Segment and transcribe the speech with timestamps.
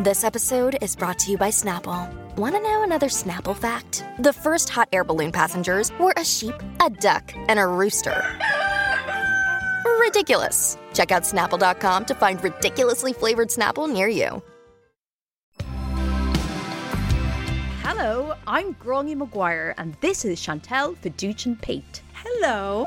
[0.00, 2.08] This episode is brought to you by Snapple.
[2.36, 4.04] Want to know another Snapple fact?
[4.20, 8.24] The first hot air balloon passengers were a sheep, a duck, and a rooster.
[9.98, 10.78] Ridiculous.
[10.94, 14.40] Check out snapple.com to find ridiculously flavored Snapple near you.
[17.82, 22.02] Hello, I'm Gráinne Maguire, and this is Chantel Fiducian Pate.
[22.12, 22.86] Hello.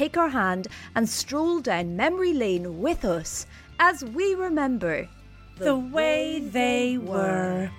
[0.00, 3.46] take our hand and stroll down memory lane with us
[3.78, 5.06] as we remember
[5.58, 7.70] The way they were.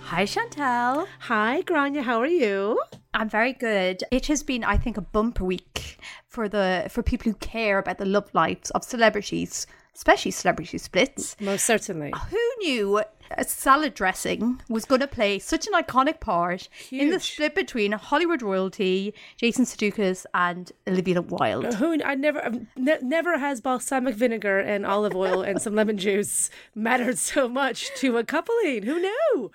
[0.00, 1.06] Hi, Chantel.
[1.20, 2.82] Hi, Gráinne, how are you?
[3.14, 4.02] I'm very good.
[4.10, 7.98] It has been, I think, a bumper week for the for people who care about
[7.98, 11.36] the love lives of celebrities, especially celebrity splits.
[11.38, 12.12] Most certainly.
[12.30, 13.04] Who knew a
[13.42, 18.42] salad dressing was going to play such an iconic part in the split between Hollywood
[18.42, 21.74] royalty, Jason Sudeikis, and Olivia Wilde?
[21.74, 26.50] Who I never, ne- never has balsamic vinegar and olive oil and some lemon juice
[26.74, 28.82] mattered so much to a coupling.
[28.84, 29.50] Who knew?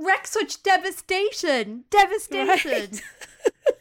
[0.00, 1.84] Wreck such devastation!
[1.90, 2.70] Devastation!
[2.70, 3.02] Right.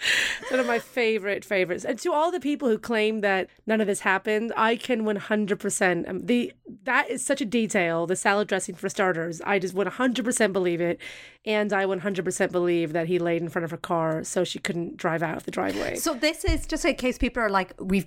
[0.50, 1.84] One of my favorite favorites.
[1.84, 6.08] And to all the people who claim that none of this happened, I can 100%
[6.08, 6.52] um, the
[6.84, 9.40] that is such a detail, the salad dressing for starters.
[9.42, 10.98] I just 100% believe it.
[11.44, 14.98] And I 100% believe that he laid in front of her car so she couldn't
[14.98, 15.96] drive out of the driveway.
[15.96, 18.06] So this is just in case people are like, we've.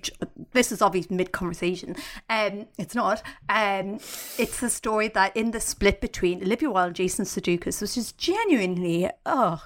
[0.52, 1.96] This is obviously mid conversation.
[2.28, 3.22] Um, it's not.
[3.48, 3.94] Um,
[4.38, 8.12] it's the story that in the split between Olivia Wilde and Jason Sudeikis, which is
[8.12, 9.62] genuinely oh,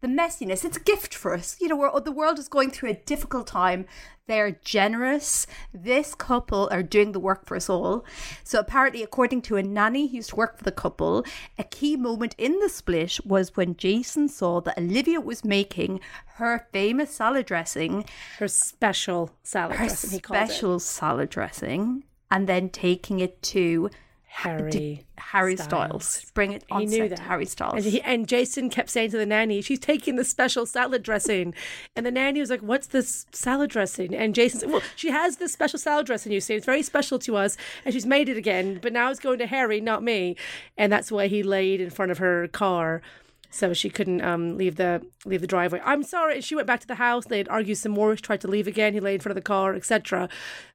[0.00, 0.64] the messiness.
[0.64, 1.56] It's a gift for us.
[1.60, 3.86] You know, the world is going through a difficult time.
[4.28, 5.46] They're generous.
[5.74, 8.04] This couple are doing the work for us all.
[8.44, 11.24] So apparently, according to a nanny who used to work for the couple,
[11.58, 16.00] a key moment in the split was when Jason saw that Olivia was making
[16.36, 18.04] her famous salad dressing,
[18.38, 20.46] her special salad her dressing, he called it.
[20.46, 23.90] special salad dressing, and then taking it to
[24.34, 25.04] Harry.
[25.18, 26.24] Harry Styles.
[26.32, 27.16] Bring it on He knew set that.
[27.16, 27.74] to Harry Styles.
[27.74, 31.54] And, he, and Jason kept saying to the nanny, she's taking the special salad dressing.
[31.94, 34.14] And the nanny was like, what's this salad dressing?
[34.14, 36.54] And Jason said, well, she has this special salad dressing, you see.
[36.54, 37.58] It's very special to us.
[37.84, 38.78] And she's made it again.
[38.82, 40.36] But now it's going to Harry, not me.
[40.78, 43.02] And that's why he laid in front of her car.
[43.50, 45.82] So she couldn't um, leave the leave the driveway.
[45.84, 46.40] I'm sorry.
[46.40, 47.26] She went back to the house.
[47.26, 48.16] They'd argued some more.
[48.16, 48.94] She tried to leave again.
[48.94, 50.30] He lay in front of the car, etc.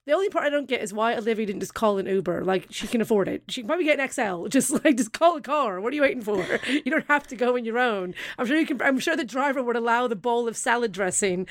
[0.07, 2.45] The only part I don't get is why Olivia didn't just call an Uber.
[2.45, 3.43] Like she can afford it.
[3.49, 4.47] She can probably get an XL.
[4.57, 5.81] Just like just call a car.
[5.81, 6.37] What are you waiting for?
[6.67, 8.13] You don't have to go in your own.
[8.37, 8.81] I'm sure you can.
[8.81, 11.45] I'm sure the driver would allow the bowl of salad dressing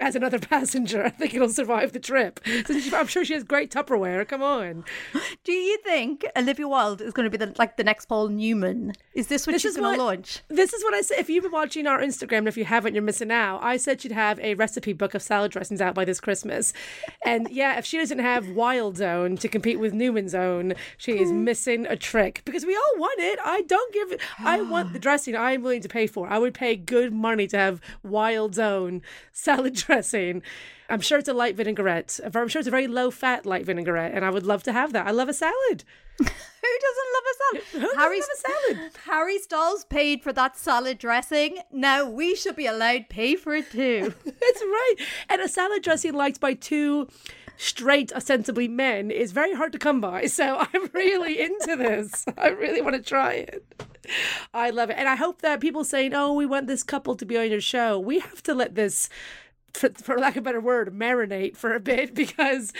[0.00, 1.04] as another passenger.
[1.04, 2.40] I think it'll survive the trip.
[2.66, 4.26] So she- I'm sure she has great Tupperware.
[4.28, 4.84] Come on.
[5.44, 8.92] Do you think Olivia Wilde is going to be the, like the next Paul Newman?
[9.14, 10.40] Is this what This she's going to launch?
[10.48, 11.18] This is what I said.
[11.18, 13.62] If you've been watching our Instagram, and if you haven't, you're missing out.
[13.62, 16.72] I said she'd have a recipe book of salad dressings out by this Christmas.
[17.24, 21.30] And yeah, if she doesn't have Wilde's Own to compete with Newman's Own, she is
[21.30, 23.38] missing a trick because we all want it.
[23.44, 24.64] I don't give I ah.
[24.64, 26.28] want the dressing I'm willing to pay for.
[26.28, 29.02] I would pay good money to have Wilde's Own
[29.32, 30.42] salad dressing.
[30.88, 32.18] I'm sure it's a light vinaigrette.
[32.24, 34.92] I'm sure it's a very low fat light vinaigrette, and I would love to have
[34.92, 35.06] that.
[35.06, 35.84] I love a salad.
[36.18, 37.64] Who doesn't love a salad?
[37.72, 38.92] Who doesn't Harry, love a salad?
[39.06, 41.58] Harry Styles paid for that salad dressing.
[41.72, 44.12] Now we should be allowed to pay for it too.
[44.24, 44.94] That's right.
[45.30, 47.08] And a salad dressing liked by two
[47.62, 50.26] straight, ostensibly men is very hard to come by.
[50.26, 52.24] So I'm really into this.
[52.36, 53.64] I really want to try it.
[54.52, 54.96] I love it.
[54.98, 57.60] And I hope that people saying, oh, we want this couple to be on your
[57.60, 59.08] show, we have to let this.
[59.74, 62.74] For, for lack of a better word, marinate for a bit because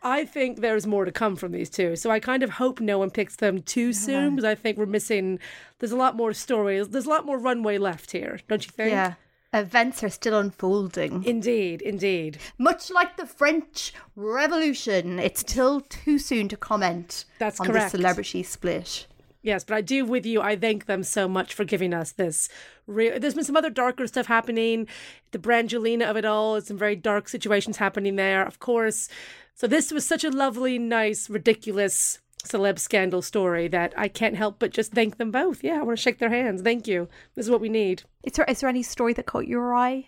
[0.00, 1.96] I think there's more to come from these two.
[1.96, 4.86] So I kind of hope no one picks them too soon because I think we're
[4.86, 5.40] missing.
[5.80, 6.88] There's a lot more stories.
[6.90, 8.92] There's a lot more runway left here, don't you think?
[8.92, 9.14] yeah.
[9.52, 11.24] Events are still unfolding.
[11.24, 12.38] Indeed, indeed.
[12.58, 17.92] Much like the French Revolution, it's still too soon to comment That's on correct.
[17.92, 19.06] the celebrity split.
[19.42, 20.42] Yes, but I do with you.
[20.42, 22.48] I thank them so much for giving us this.
[22.88, 24.88] Re- There's been some other darker stuff happening.
[25.30, 26.60] The Brangelina of it all.
[26.60, 29.08] Some very dark situations happening there, of course.
[29.54, 34.58] So this was such a lovely, nice, ridiculous celeb scandal story that I can't help
[34.58, 35.64] but just thank them both.
[35.64, 36.62] Yeah, I want to shake their hands.
[36.62, 37.08] Thank you.
[37.34, 38.04] This is what we need.
[38.22, 40.06] Is there is there any story that caught your eye?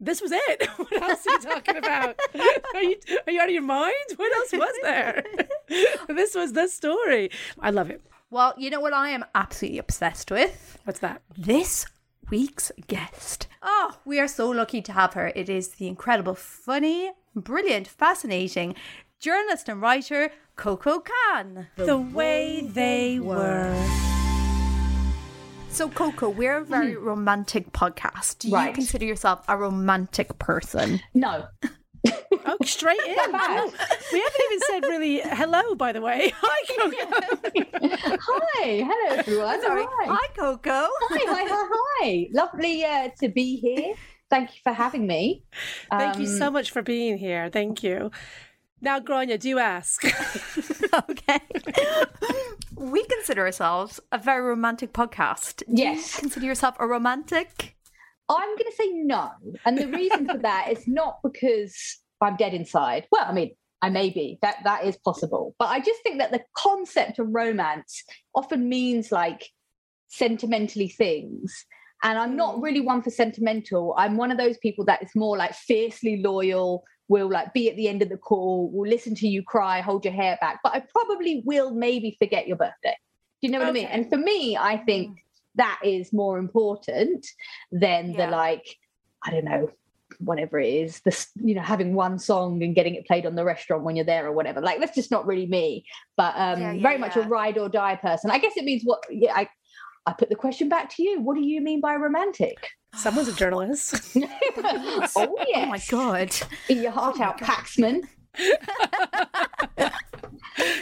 [0.00, 0.68] this was it.
[0.76, 2.18] What else are you talking about?
[2.74, 3.94] Are you are you out of your mind?
[4.16, 5.24] What else was there?
[6.08, 7.30] this was the story.
[7.60, 8.02] I love it.
[8.30, 10.78] Well, you know what I am absolutely obsessed with?
[10.84, 11.22] What's that?
[11.36, 11.86] This
[12.30, 13.46] week's guest.
[13.62, 15.32] Oh, we are so lucky to have her.
[15.34, 18.74] It is the incredible, funny, brilliant, fascinating
[19.18, 21.66] journalist and writer Coco Khan.
[21.76, 23.74] The way they were.
[25.68, 28.38] So, Coco, we're a very romantic podcast.
[28.38, 31.00] Do you consider yourself a romantic person?
[31.14, 31.46] No.
[32.48, 33.16] Oh, straight in.
[33.18, 33.72] Oh,
[34.12, 36.32] we haven't even said really hello, by the way.
[36.40, 38.16] Hi, Coco.
[38.20, 38.86] Hi.
[38.86, 39.60] Hello, everyone.
[39.62, 39.82] Sorry.
[39.84, 40.06] Hi.
[40.16, 40.70] Hi, Coco.
[40.70, 40.88] Hi,
[41.26, 41.68] hi, hi,
[42.00, 42.28] hi.
[42.32, 43.94] Lovely uh, to be here.
[44.30, 45.42] Thank you for having me.
[45.90, 47.50] Thank you Um, so much for being here.
[47.52, 48.12] Thank you.
[48.80, 50.04] Now, Gráinne, do ask.
[51.10, 51.40] okay.
[52.76, 55.58] we consider ourselves a very romantic podcast.
[55.58, 56.16] Do Yes.
[56.16, 57.76] You consider yourself a romantic?
[58.28, 59.30] I'm going to say no.
[59.64, 61.74] And the reason for that is not because
[62.20, 63.06] I'm dead inside.
[63.10, 64.38] Well, I mean, I may be.
[64.42, 65.54] That that is possible.
[65.58, 68.02] But I just think that the concept of romance
[68.34, 69.48] often means like
[70.08, 71.64] sentimentally things.
[72.02, 72.62] And I'm not mm.
[72.62, 73.94] really one for sentimental.
[73.96, 77.76] I'm one of those people that is more like fiercely loyal, will like be at
[77.76, 80.60] the end of the call, will listen to you cry, hold your hair back.
[80.62, 82.96] But I probably will maybe forget your birthday.
[83.40, 83.86] Do you know what I mean?
[83.86, 85.18] And for me, I think
[85.56, 87.26] that is more important
[87.70, 88.26] than Yeah.
[88.26, 88.66] the like,
[89.22, 89.70] I don't know,
[90.18, 93.44] whatever it is, this you know, having one song and getting it played on the
[93.44, 94.60] restaurant when you're there or whatever.
[94.60, 95.84] Like that's just not really me.
[96.16, 98.30] But um Yeah, yeah, very much a ride or die person.
[98.30, 99.48] I guess it means what yeah, I
[100.06, 101.20] I put the question back to you.
[101.20, 102.70] What do you mean by romantic?
[102.94, 104.16] Someone's a journalist.
[104.16, 105.56] oh yes.
[105.56, 106.34] Oh my God.
[106.68, 108.02] Eat your heart out, Paxman.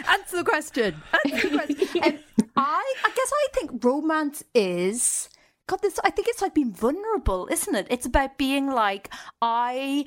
[0.09, 0.95] Answer the question.
[1.25, 2.21] Answer the question.
[2.57, 5.29] Um, I, I guess I think romance is.
[5.67, 5.99] God, this.
[6.05, 7.89] I think it's like being vulnerable, isn't it?
[7.91, 9.13] It's about being like
[9.43, 10.05] I.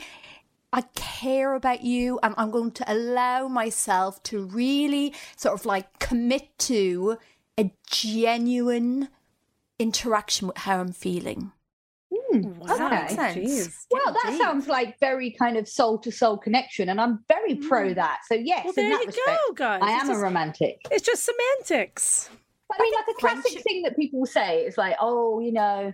[0.73, 5.99] I care about you, and I'm going to allow myself to really sort of like
[5.99, 7.17] commit to
[7.59, 9.09] a genuine
[9.79, 11.51] interaction with how I'm feeling.
[12.13, 12.59] Hmm.
[12.59, 12.77] Wow.
[12.77, 13.09] that?
[13.35, 13.85] Jeez.
[13.91, 14.41] Well, that Indeed.
[14.41, 17.67] sounds like very kind of soul to soul connection, and I'm very hmm.
[17.67, 18.19] pro that.
[18.27, 19.81] So yes, Well, in there that you respect, go, guys.
[19.83, 20.77] I It's am a just- romantic.
[20.91, 22.29] It's just semantics.
[22.71, 25.93] I mean, like a classic friendship- thing that people say is like, oh, you know,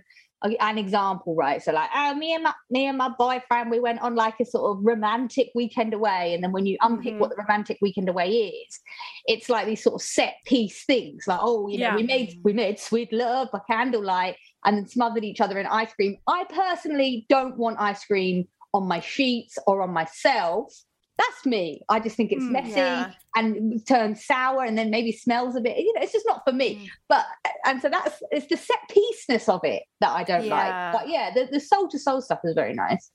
[0.60, 1.62] an example, right?
[1.62, 4.44] So like, oh, me and my me and my boyfriend, we went on like a
[4.44, 7.18] sort of romantic weekend away, and then when you unpick Mhm.
[7.18, 8.80] what the romantic weekend away is,
[9.26, 11.96] it's like these sort of set piece things, like, oh, you know, Yeah.
[11.96, 15.92] we made we made sweet love by candlelight, and then smothered each other in ice
[15.94, 16.16] cream.
[16.28, 20.72] I personally don't want ice cream on my sheets or on myself.
[21.16, 21.80] That's me.
[21.88, 23.12] I just think it's Mm, messy yeah.
[23.36, 25.78] and turns sour and then maybe smells a bit.
[25.78, 26.76] You know, it's just not for me.
[26.76, 26.88] Mm.
[27.08, 27.26] But
[27.64, 30.92] and so that's it's the set piece-ness of it that I don't Yeah.
[30.92, 31.00] like.
[31.00, 33.10] But yeah, the, the soul to soul stuff is very nice.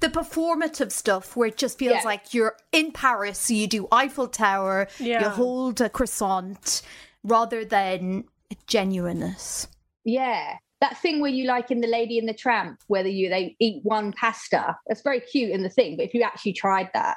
[0.00, 2.02] the performative stuff where it just feels Yeah.
[2.04, 6.82] like you're in Paris, so you do Eiffel Tower, you hold a croissant,
[7.22, 8.24] rather than
[8.66, 9.66] genuineness.
[10.04, 10.56] Yeah.
[10.84, 13.80] That thing where you like in the Lady and the Tramp, whether you they eat
[13.84, 14.76] one pasta.
[14.86, 17.16] That's very cute in the thing, but if you actually tried that,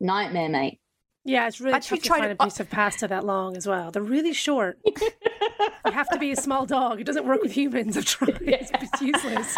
[0.00, 0.80] nightmare, mate.
[1.24, 3.68] Yeah, it's really Actually tough to find it- a piece of pasta that long as
[3.68, 3.92] well.
[3.92, 4.78] They're really short.
[4.84, 7.00] you have to be a small dog.
[7.00, 7.96] It doesn't work with humans.
[7.96, 8.38] I've tried.
[8.42, 9.56] It's, it's useless.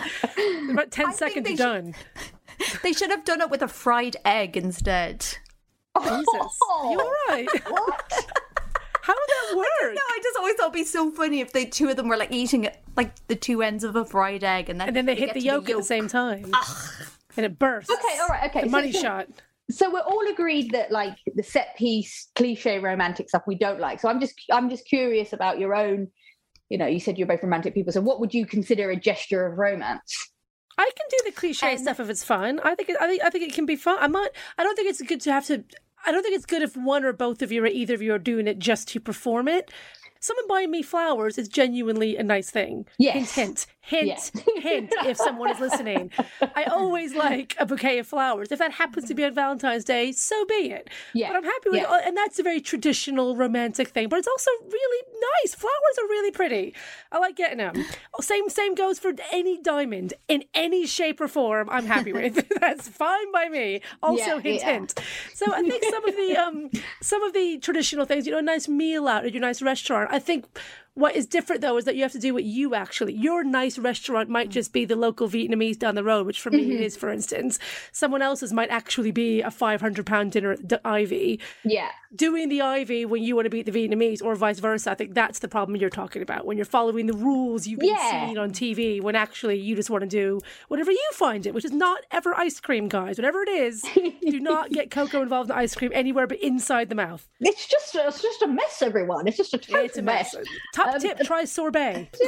[0.70, 1.94] About 10 I seconds, they you're should- done.
[2.82, 5.20] They should have done it with a fried egg instead.
[6.02, 6.58] Jesus.
[6.70, 7.48] Are you all right?
[7.70, 8.30] What?
[9.06, 9.94] How would that work?
[9.94, 12.16] No, I just always thought it'd be so funny if the two of them were
[12.16, 15.06] like eating it, like the two ends of a fried egg, and then And then
[15.06, 16.50] they hit get the yolk, at the same time.
[17.36, 17.88] And it bursts.
[17.90, 18.62] Okay, all right, okay.
[18.62, 19.28] The money so- shot.
[19.70, 23.98] so we're all agreed that like the set piece cliche romantic stuff we don't like
[24.00, 26.06] so i'm just i'm just curious about your own
[26.68, 29.44] you know you said you're both romantic people so what would you consider a gesture
[29.44, 30.30] of romance
[30.78, 32.60] I can do the cliche And- stuff if it's fun.
[32.62, 33.96] I think it, I think I think it can be fun.
[33.98, 34.30] I'm not.
[34.58, 35.64] I don't think it's good to have to.
[36.06, 38.14] I don't think it's good if one or both of you or either of you
[38.14, 39.70] are doing it just to perform it.
[40.20, 42.86] Someone buying me flowers is genuinely a nice thing.
[42.98, 43.34] Yes.
[43.34, 44.92] Hint, hint, hint, hint.
[45.04, 46.10] If someone is listening,
[46.54, 48.52] I always like a bouquet of flowers.
[48.52, 50.90] If that happens to be on Valentine's Day, so be it.
[51.14, 51.96] Yeah, But I'm happy with yeah.
[51.98, 54.08] it, and that's a very traditional romantic thing.
[54.08, 55.06] But it's also really
[55.42, 55.54] nice.
[55.54, 56.74] Flowers are really pretty.
[57.12, 57.74] I like getting them.
[58.20, 61.68] Same same goes for any diamond in any shape or form.
[61.70, 62.46] I'm happy with.
[62.60, 63.80] that's fine by me.
[64.02, 64.72] Also, Yeah, hint yeah.
[64.72, 64.94] hint.
[65.34, 66.70] So I think some of the um
[67.02, 70.08] some of the traditional things, you know, a nice meal out at your nice restaurant.
[70.12, 70.44] I think
[70.96, 73.12] What is different though is that you have to do what you actually.
[73.12, 76.74] Your nice restaurant might just be the local Vietnamese down the road, which for me
[76.74, 77.58] it is, for instance.
[77.92, 81.38] Someone else's might actually be a five hundred pound dinner at the Ivy.
[81.64, 81.90] Yeah.
[82.14, 84.90] Doing the Ivy when you want to beat the Vietnamese, or vice versa.
[84.90, 87.90] I think that's the problem you're talking about when you're following the rules you've been
[87.90, 88.24] Yeah.
[88.26, 88.98] seeing on TV.
[89.02, 92.34] When actually you just want to do whatever you find it, which is not ever
[92.34, 93.18] ice cream, guys.
[93.18, 93.82] Whatever it is,
[94.22, 97.28] do not get Coco involved in ice cream anywhere but inside the mouth.
[97.40, 99.26] It's just it's just a mess, everyone.
[99.28, 100.34] It's just a total It's a mess.
[100.34, 100.46] mess.
[100.86, 102.08] Top Um, tip: try sorbet.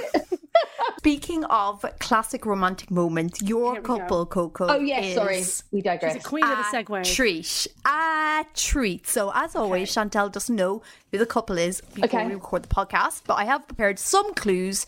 [0.99, 3.99] Speaking of classic romantic moments, your Here we go.
[3.99, 4.67] couple, Coco.
[4.69, 6.15] Oh yes, sorry, is we digress.
[6.15, 7.05] She's a queen of the a segue.
[7.15, 7.67] treat.
[7.87, 9.07] A treat.
[9.07, 12.27] So, as always, Chantel doesn't know who the couple is before Okay.
[12.27, 14.87] we record the podcast, but I have prepared some clues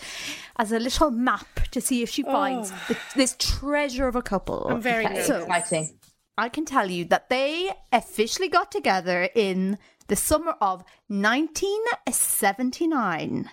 [0.59, 4.67] as a little map to see if she finds the, this treasure of a couple.
[4.69, 4.73] Oh.
[4.75, 5.31] I'm very Okay, nervous.
[5.47, 5.91] exciting.
[6.37, 13.51] I can tell you that they officially got together in the summer of 1979.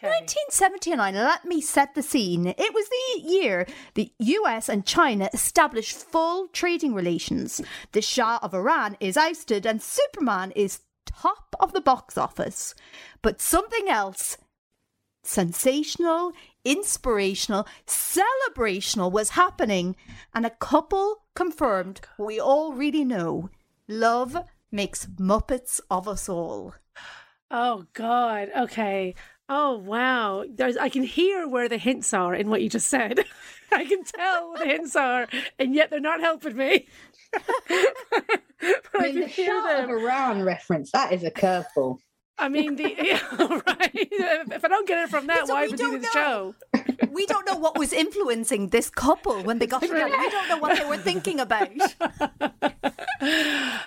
[0.00, 2.46] 1979, let me set the scene.
[2.46, 7.60] It was the year the US and China established full trading relations.
[7.92, 12.74] The Shah of Iran is ousted and Superman is top of the box office.
[13.22, 14.36] But something else
[15.24, 16.32] sensational,
[16.64, 19.94] inspirational, celebrational was happening,
[20.34, 23.48] and a couple confirmed what we all really know
[23.88, 24.36] love
[24.70, 26.74] makes Muppets of us all.
[27.50, 28.48] Oh God.
[28.56, 29.14] Okay.
[29.48, 30.44] Oh wow.
[30.48, 33.20] There's I can hear where the hints are in what you just said.
[33.72, 35.26] I can tell what the hints are,
[35.58, 36.86] and yet they're not helping me.
[37.32, 39.90] but I, I mean, can the hear Shah of them.
[39.98, 41.98] Iran reference, that is a curveball.
[42.38, 43.90] I mean, the yeah, right.
[43.94, 46.54] If I don't get it from that, So why we even do don't this know.
[46.74, 47.08] show?
[47.10, 50.06] We don't know what was influencing this couple when they got together.
[50.18, 51.68] We don't know what they were thinking about.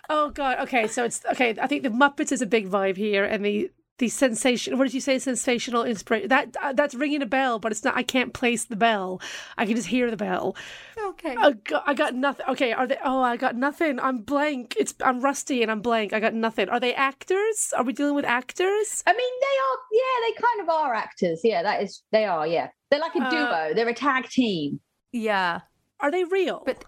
[0.09, 0.59] Oh God.
[0.61, 1.55] Okay, so it's okay.
[1.61, 4.77] I think the Muppets is a big vibe here, and the the sensation.
[4.77, 5.19] What did you say?
[5.19, 6.29] Sensational inspiration.
[6.29, 7.95] That uh, that's ringing a bell, but it's not.
[7.95, 9.21] I can't place the bell.
[9.57, 10.55] I can just hear the bell.
[10.97, 11.35] Okay.
[11.37, 12.45] I got, I got nothing.
[12.49, 12.97] Okay, are they?
[13.03, 13.99] Oh, I got nothing.
[13.99, 14.75] I'm blank.
[14.77, 16.13] It's I'm rusty and I'm blank.
[16.13, 16.69] I got nothing.
[16.69, 17.73] Are they actors?
[17.77, 19.03] Are we dealing with actors?
[19.07, 21.41] I mean, they are, yeah, they kind of are actors.
[21.43, 22.69] Yeah, that is, they are, yeah.
[22.89, 24.79] They're like a Uh, duo, they're a tag team.
[25.11, 25.61] Yeah.
[25.99, 26.63] Are they real?
[26.65, 26.83] But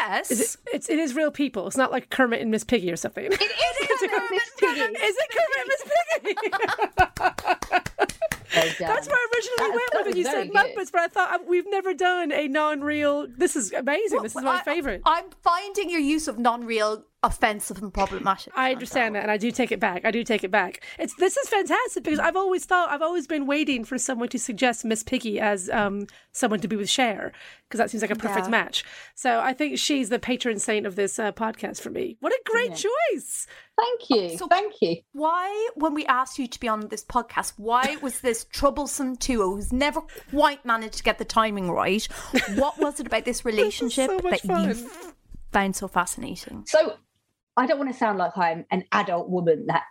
[0.00, 0.30] yes.
[0.30, 1.66] is it, it's it is real people.
[1.66, 3.24] It's not like Kermit and Miss Piggy or something.
[3.24, 3.40] It is
[4.10, 4.80] kind of Miss Piggy.
[4.80, 5.82] Is it Kermit and Miss
[6.22, 7.52] Piggy?
[8.54, 8.66] Well.
[8.78, 10.76] That's where I originally That- went that with when you very said good.
[10.76, 13.28] Muppets, but I thought uh, we've never done a non-real.
[13.38, 14.22] This is amazing.
[14.22, 15.00] this is my I- favorite.
[15.06, 18.52] I'm finding your use of non-real offensive and problematic.
[18.56, 20.04] I understand that, and I do take it back.
[20.04, 20.84] I do take it back.
[20.98, 24.38] It's this is fantastic because I've always thought I've always been waiting for someone to
[24.38, 27.32] suggest Miss Piggy as um, someone to be with Cher
[27.68, 28.50] because that seems like a perfect Yeah.
[28.50, 28.84] match.
[29.14, 32.16] So I think she's the patron saint of this uh, podcast for me.
[32.20, 33.46] What a great choice!
[33.78, 34.36] Thank you.
[34.36, 34.96] So- Thank you.
[35.12, 39.54] Why, when we asked you to be on this podcast, why was this troublesome duo
[39.54, 42.04] who's never quite managed to get the timing right?
[42.56, 44.70] What was it about this relationship so that you fun.
[44.70, 45.14] f-
[45.52, 46.64] found so fascinating?
[46.66, 46.96] So
[47.56, 49.82] I don't want to sound like I'm an adult woman that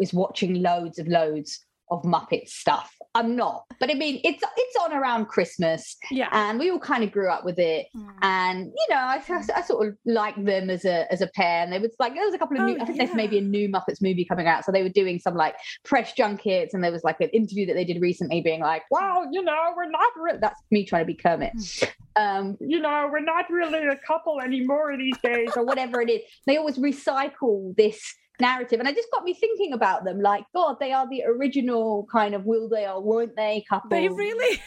[0.00, 2.96] is watching loads of loads of Muppet stuff.
[3.14, 3.64] I'm not.
[3.78, 6.28] But I mean, it's it's on around Christmas, Yeah.
[6.32, 7.86] and we all kind of grew up with it.
[8.22, 11.62] And you know, I, I, I sort of liked them as a as a pair.
[11.62, 12.80] And they was like, there was a couple of Oh, new.
[12.80, 15.34] I think there's maybe a new Muppets movie coming out, so they were doing some
[15.34, 18.82] like press junkets, and there was like an interview that they did recently, being like,
[18.90, 20.38] "Well, you know, we're not." Re-.
[20.40, 21.52] That's me trying to be Kermit.
[22.16, 26.20] Um, you know, we're not really a couple anymore these days, or whatever it is.
[26.46, 28.00] They always recycle this
[28.48, 30.20] narrative, and it just got me thinking about them.
[30.20, 33.90] Like, God, they are the original kind of will they or won't they couple.
[33.90, 34.60] They really.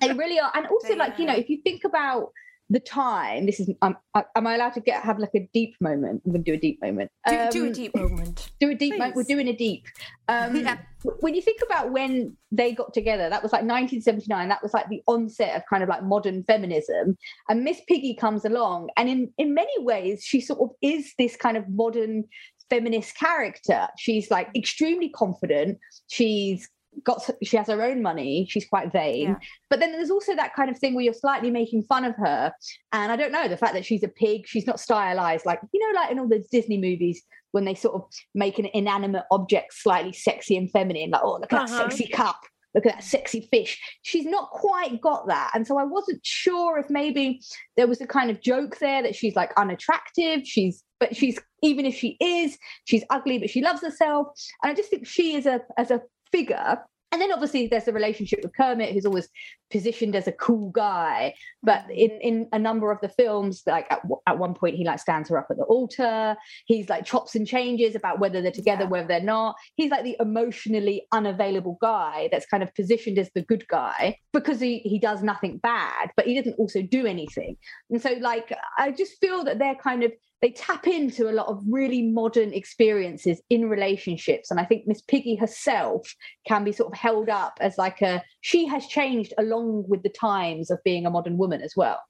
[0.00, 0.52] they really are.
[0.54, 2.32] And also They like you know if you think about
[2.72, 5.74] the time this is um, I- am i allowed to get have like a deep
[5.80, 6.22] moment?
[6.24, 7.10] I'm going to do a deep moment.
[7.26, 8.50] Do, do a Um, deep moment.
[8.60, 9.16] do a deep moment.
[9.16, 9.82] We're doing a deep.
[10.28, 10.78] Um Yeah.
[11.24, 14.88] when you think about when they got together that was like 1979 that was like
[14.88, 17.04] the onset of kind of like modern feminism.
[17.48, 21.34] And miss piggy comes along and in in many ways she sort of is this
[21.44, 22.24] kind of modern
[22.70, 23.88] feminist character.
[23.98, 25.78] She's like extremely confident.
[26.08, 26.68] She's
[27.04, 28.46] got she has her own money.
[28.50, 29.28] She's quite vain.
[29.28, 29.36] Yeah.
[29.68, 32.52] but then there's also that kind of thing where you're slightly making fun of her.
[32.92, 35.46] And i don't know the fact that she's a pig she's not stylized.
[35.46, 37.22] Like you know like in all those disney movies
[37.52, 38.02] when they sort of
[38.34, 41.78] make an inanimate object slightly sexy and feminine like oh look at Uh-huh.
[41.78, 42.40] that sexy cup
[42.74, 43.80] look at that sexy fish.
[44.02, 45.50] She's not quite got that.
[45.54, 47.40] And so i wasn't sure if maybe
[47.76, 50.46] there was a kind of joke there that she's like unattractive.
[50.46, 54.28] She's but she's even if she is she's ugly but she loves herself.
[54.62, 56.78] And i just think she is a as a figure
[57.12, 59.28] and then obviously there's the relationship with Kermit, who's always
[59.70, 61.34] positioned as a cool guy.
[61.62, 65.00] But in in a number of the films, like at, at one point he like
[65.00, 66.36] stands her up at the altar.
[66.66, 69.56] He's like chops and changes about whether they're together, whether they're not.
[69.74, 74.60] He's like the emotionally unavailable guy that's kind of positioned as the good guy because
[74.60, 77.56] he he does nothing bad, but he doesn't also do anything.
[77.90, 80.12] And so like I just feel that they're kind of
[80.42, 84.50] they tap into a lot of really modern experiences in relationships.
[84.50, 86.14] And i think miss piggy herself
[86.46, 90.08] can be sort of held up as like a she has changed along with the
[90.08, 92.00] times of being a modern woman as well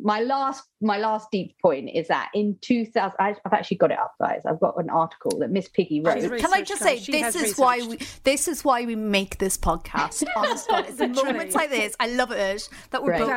[0.00, 4.14] my last my last deep point is that in 2000 i've actually got it up
[4.20, 7.12] guys i've got an article that miss piggy wrote She's Can I just say she
[7.12, 10.24] this has is why we this is why we make this podcast.
[10.36, 11.32] Honest God, it's the Literally.
[11.32, 11.96] moments like this.
[12.00, 13.20] I love it that we're Right.
[13.20, 13.30] both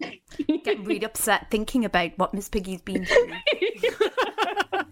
[0.00, 0.22] Exactly.
[0.48, 3.32] like getting really upset thinking about what Miss Piggy's been through.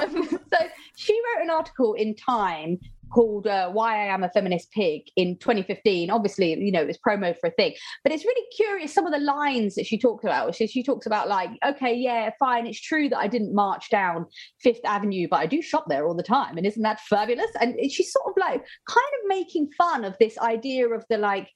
[0.00, 0.58] Um, so
[0.96, 2.78] she wrote an article in Time
[3.12, 6.10] called uh, "Why I Am a Feminist Pig" in 2015.
[6.10, 7.74] Obviously, you know, it was promo for a thing,
[8.04, 8.92] but it's really curious.
[8.94, 10.54] Some of the lines that she talks about.
[10.54, 14.26] She, she talks about like, okay, yeah, fine, it's true that I didn't march down
[14.60, 17.50] Fifth Avenue, but I do shop there all the time, and isn't that fabulous?
[17.60, 21.48] And she's sort of like kind of making fun of this idea of the like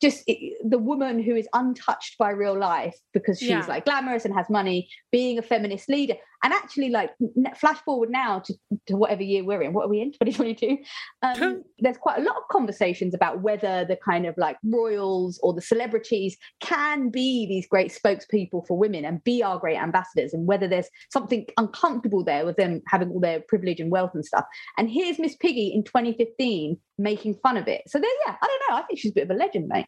[0.00, 3.64] just it, the woman who is untouched by real life because she's Yeah.
[3.66, 7.10] like glamorous and has money being a feminist leader and actually like
[7.56, 8.54] flash forward now to,
[8.86, 10.12] to whatever year we're in what are we in?
[10.24, 10.78] 2022
[11.22, 15.52] um, there's quite a lot of conversations about whether the kind of like royals or
[15.52, 20.46] the celebrities can be these great spokespeople for women and be our great ambassadors and
[20.46, 24.44] whether there's something uncomfortable there with them having all their privilege and wealth and stuff.
[24.76, 27.82] And here's miss piggy in 2015 making fun of it.
[27.86, 28.76] So there yeah i don't know.
[28.76, 29.86] I think she's a bit of a legend mate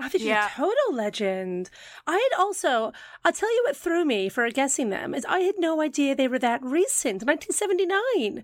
[0.00, 0.46] I think she's Yeah.
[0.48, 1.70] a total legend.
[2.06, 2.92] I had also,
[3.24, 6.28] I'll tell you what threw me for guessing them is I had no idea they
[6.28, 8.42] were that recent, 1979.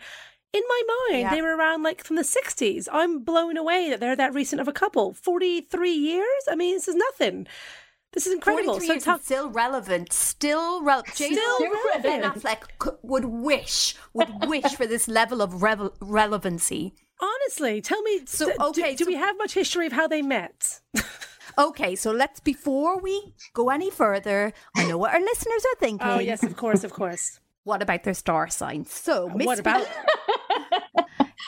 [0.53, 1.35] In my mind, Yeah.
[1.35, 2.89] they were around like from the 60s.
[2.93, 5.13] I'm blown away that they're that recent of a couple.
[5.13, 6.43] 43 years?
[6.49, 7.47] I mean, this is nothing.
[8.13, 8.75] This is incredible.
[8.75, 11.15] 43 So talk- still relevant, still relevant.
[11.17, 11.73] Still Ben
[12.03, 12.25] relevant.
[12.43, 16.95] Affleck c- would wish, would wish for this level of revel- relevancy.
[17.21, 20.23] honestly, tell me, So, do- okay, do, so- we have much history of how they
[20.23, 20.81] met?
[21.59, 26.07] Okay, so let's before we go any further, I know what our listeners are thinking.
[26.07, 27.41] oh, yes, of course, of course.
[27.65, 28.93] What about their star signs?
[28.93, 29.87] So, uh, Miss what about?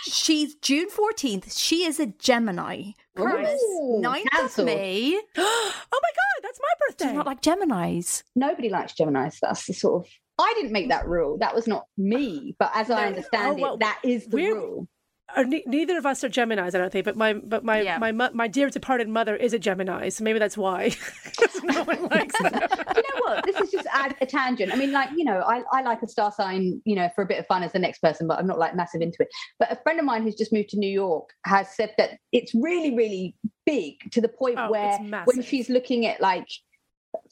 [0.03, 1.57] She's June 14th.
[1.57, 2.93] She is a Gemini.
[3.17, 4.69] Kermit's Ooh, 9th cancelled.
[4.69, 5.21] of May.
[5.39, 7.07] oh my God, that's my birthday.
[7.09, 8.23] you not like Geminis?
[8.35, 9.39] nobody likes Gemini's.
[9.41, 10.13] That's the sort of.
[10.41, 11.37] I didn't make that rule.
[11.39, 12.55] That was not me.
[12.59, 14.89] But as I oh, understand Oh, well, it, that is the rule.
[15.37, 17.05] Or ne- neither of us are Gemini's, I don't think.
[17.05, 17.99] But my but my Yeah.
[17.99, 20.95] my my dear departed mother is a Gemini, so maybe that's why.
[21.65, 22.53] no one likes them.
[22.97, 23.45] you know what?
[23.45, 24.73] This is just add a tangent.
[24.73, 27.27] I mean, like, you know, I, I like a star sign, you know, for a
[27.27, 29.29] bit of fun as the next person, but I'm not like massive into it.
[29.59, 32.55] But a friend of mine who's just moved to New York has said that it's
[32.55, 33.37] really, really
[33.67, 36.47] big to the point Oh, where when she's looking at like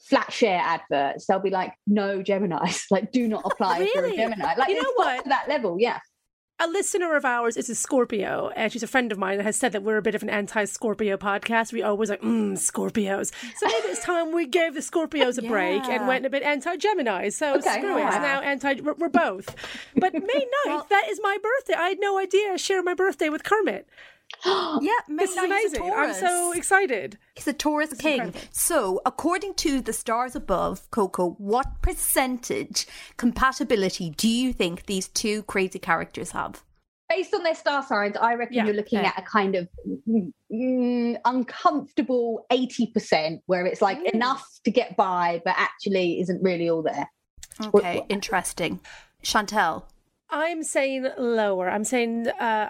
[0.07, 4.15] flat share adverts, they'll be like, no Geminis, like, do not apply if you're a
[4.15, 4.53] Gemini.
[4.55, 5.23] Like, You know what?
[5.23, 5.99] to that level, yeah.
[6.59, 9.55] A listener of ours is a Scorpio, and she's a friend of mine and has
[9.55, 11.71] said that we're a bit of an anti-Scorpio podcast.
[11.71, 13.31] We always like, mm, Scorpios.
[13.57, 17.29] So maybe it's time we gave the Scorpios a break and went a bit anti-Gemini.
[17.29, 17.99] So Okay, screw it.
[17.99, 18.07] yeah.
[18.07, 18.81] It's now anti.
[18.81, 19.53] We're, we're both.
[19.95, 21.75] But May 9th, that is my birthday.
[21.79, 23.87] I had no idea I share my birthday with Kermit.
[24.45, 25.93] Yeah, This is 9th a amazing.
[25.95, 27.17] I'm so excited.
[27.35, 28.33] He's a Taurus king.
[28.51, 32.87] So, according to the stars above, Coco, what percentage
[33.17, 36.63] compatibility do you think these two crazy characters have?
[37.09, 39.07] based on their star signs, I reckon Yeah, you're looking okay.
[39.07, 39.67] at a kind of
[40.07, 46.69] mm, mm, uncomfortable 80%, where it's like enough to get by, but actually isn't really
[46.69, 47.09] all there.
[47.73, 48.79] Okay, interesting.
[49.23, 49.83] Chantel.
[50.29, 51.69] I'm saying lower.
[51.69, 52.69] I'm saying uh,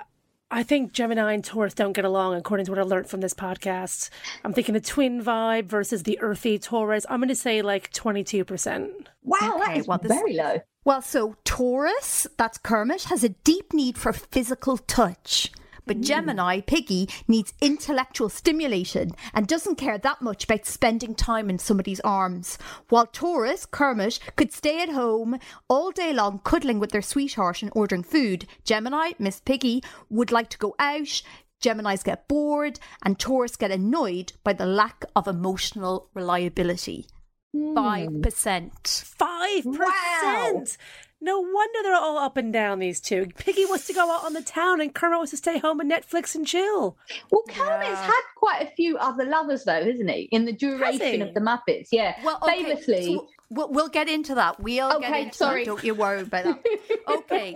[0.50, 3.34] I think Gemini and Taurus don't get along, according to what I learned from this
[3.34, 4.10] podcast.
[4.46, 7.06] I'm thinking the twin vibe versus the earthy Taurus.
[7.10, 8.90] I'm going to say like 22%.
[9.24, 10.60] Wow, that Okay, is well, this- very low.
[10.86, 15.52] Well, so Taurus, that's Kermit, has a deep need for physical touch.
[15.88, 16.04] But mm.
[16.04, 22.00] Gemini, Piggy, needs intellectual stimulation and doesn't care that much about spending time in somebody's
[22.02, 22.58] arms.
[22.90, 27.72] While Taurus, Kermit, could stay at home all day long cuddling with their sweetheart and
[27.74, 28.46] ordering food.
[28.64, 31.22] Gemini, Miss Piggy, would like to go out.
[31.62, 37.08] Geminis get bored and Taurus get annoyed by the lack of emotional reliability.
[37.54, 37.76] Hmm.
[37.76, 38.72] 5%.
[38.84, 39.66] 5%.
[39.66, 40.64] Wow.
[41.20, 43.28] No wonder they're all up and down, these two.
[43.38, 45.92] Piggy wants to go out on the town and Kermit wants to stay home and
[45.92, 46.96] Netflix and chill.
[47.32, 50.30] Well, Kermit's had quite a few other lovers, though, isn't he?
[50.32, 52.16] In the duration of the Muppets, yeah.
[52.24, 54.60] Well, okay, Famously, so we'll, we'll get into that.
[54.60, 55.64] We'll get Okay, into sorry.
[55.64, 55.70] that.
[55.72, 56.66] Don't you worry about that.
[57.08, 57.56] Okay.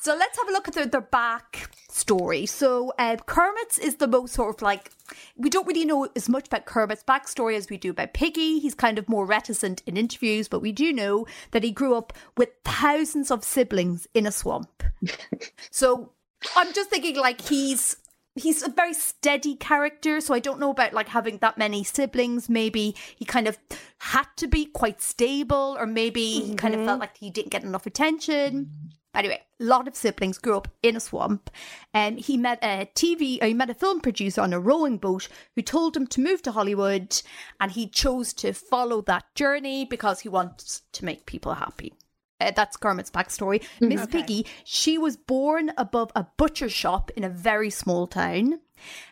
[0.00, 2.46] So let's have a look at the, the back story.
[2.46, 4.92] So uh, Kermit's is the most sort of like
[5.36, 8.58] we don't really know as much about Kermit's backstory as we do about Piggy.
[8.58, 12.12] He's kind of more reticent in interviews, but we do know that he grew up
[12.36, 14.82] with thousands of siblings in a swamp.
[15.70, 16.12] so
[16.56, 17.96] I'm just thinking like he's
[18.36, 22.48] he's a very steady character so i don't know about like having that many siblings
[22.48, 23.58] maybe he kind of
[23.98, 27.64] had to be quite stable or maybe he kind of felt like he didn't get
[27.64, 28.70] enough attention
[29.14, 31.50] Anyway, a lot of siblings grew up in a swamp,
[31.92, 34.98] and he met a TV, or uh, he met a film producer on a rowing
[34.98, 37.20] boat who told him to move to Hollywood,
[37.58, 41.92] and he chose to follow that journey because he wants to make people happy.
[42.40, 43.60] Uh, that's Kermit's backstory.
[43.60, 43.88] Mm-hmm.
[43.88, 48.60] Miss Piggy, she was born above a butcher shop in a very small town.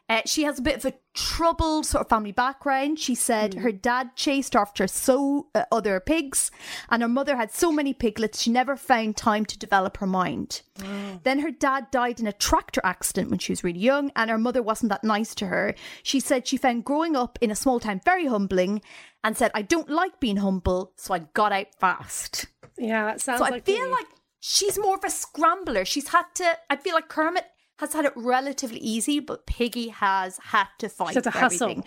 [0.09, 2.98] Uh, she has a bit of a troubled sort of family background.
[2.98, 6.50] She said her dad chased after so uh, other pigs,
[6.88, 10.62] and her mother had so many piglets she never found time to develop her mind.
[11.24, 14.38] Then her dad died in a tractor accident when she was really young, and her
[14.38, 15.74] mother wasn't that nice to her.
[16.02, 18.81] She said she found growing up in a small town very humbling,
[19.22, 22.46] and said, "I don't like being humble, so I got out fast."
[22.78, 23.90] Yeah, that sounds So I feel me.
[23.90, 24.07] like
[24.40, 25.85] she's more of a scrambler.
[25.85, 26.57] She's had to.
[26.70, 27.44] I feel like Kermit
[27.78, 31.70] has had it relatively easy, but Piggy has had to fight had to for hustle.
[31.70, 31.84] everything.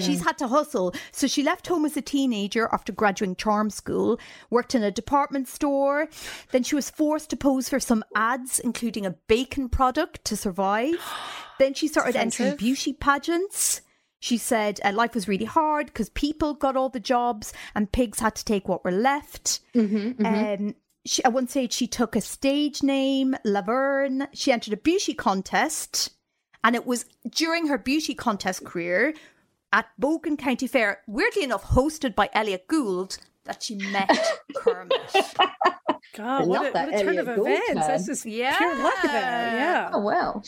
[0.00, 0.94] She's had to hustle.
[1.12, 4.20] So she left home as a teenager after graduating charm school,
[4.50, 6.08] worked in a department store.
[6.50, 10.96] Then she was forced to pose for some ads, including a bacon product to survive.
[11.58, 13.82] Then she started entering beauty pageants.
[14.18, 18.18] She said uh, life was really hard because people got all the jobs and pigs
[18.20, 19.60] had to take what were left.
[20.24, 24.28] Um, she, at one stage, she took a stage name, Laverne.
[24.32, 26.10] She entered a beauty contest,
[26.62, 29.14] and it was during her beauty contest career
[29.72, 34.08] at Bogen County Fair, weirdly enough, hosted by Elliott Gould, that she met
[34.54, 35.00] Kermit.
[36.14, 37.66] God, what a, what a turn Elliott of Gould events.
[37.68, 37.74] turn.
[37.76, 38.56] That's just Yeah.
[38.58, 39.12] pure luck there.
[39.12, 39.90] Yeah.
[39.92, 40.44] Oh well.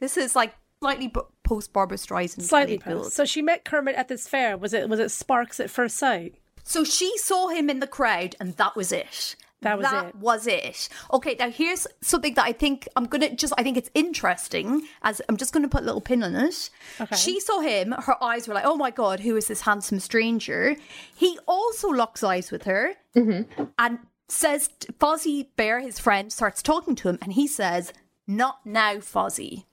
[0.00, 2.42] This is like slightly post Barbra Streisand.
[2.42, 3.16] Slightly Elliott post.
[3.16, 4.56] So she met Kermit at this fair.
[4.56, 6.36] Was it was it sparks at first sight?
[6.64, 9.36] So she saw him in the crowd, and that was it.
[9.60, 10.14] That was that it.
[10.16, 10.88] was it.
[11.12, 13.52] Okay, now here's something that I think I'm gonna just.
[13.56, 14.86] I think it's interesting.
[15.02, 16.68] As I'm just gonna put a little pin on it.
[17.00, 17.16] Okay.
[17.16, 17.92] She saw him.
[17.92, 20.76] Her eyes were like, "Oh my god, who is this handsome stranger?"
[21.14, 23.64] He also locks eyes with her Mm-hmm.
[23.78, 23.98] and
[24.28, 27.92] says, "Fozzie Bear, his friend, starts talking to him, and he says,
[28.26, 29.64] "Not now, Fozzie."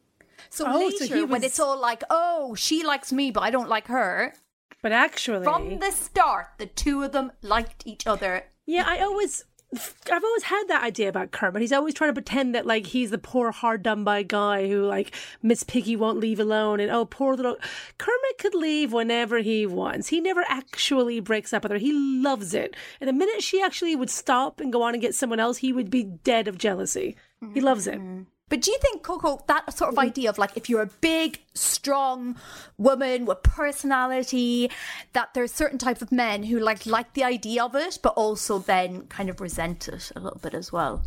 [0.50, 3.50] So Oh, later, so he when it's all like, "Oh, she likes me, but I
[3.50, 4.34] don't like her,"
[4.82, 8.46] But actually, from the start, the two of them liked each other.
[8.66, 9.46] yeah, I always.
[10.12, 11.62] I've always had that idea about Kermit.
[11.62, 14.86] He's always trying to pretend that like he's the poor hard done by guy who
[14.86, 17.56] like Miss Piggy won't leave alone and oh poor little
[17.98, 20.10] Kermit could leave whenever he wants.
[20.10, 21.78] He never actually breaks up with her.
[21.78, 22.76] He loves it.
[23.00, 25.72] And the minute she actually would stop and go on and get someone else, he
[25.72, 27.16] would be dead of jealousy.
[27.54, 27.96] He loves it.
[28.00, 28.24] Mm-hmm.
[28.52, 30.04] But do you think, Coco, that sort of mm.
[30.04, 32.36] idea of like if you're a big, strong
[32.78, 34.70] woman with personality,
[35.14, 38.60] that there's certain types of men who like like the idea of it, but also
[38.60, 41.02] then kind of resent it a little bit as well.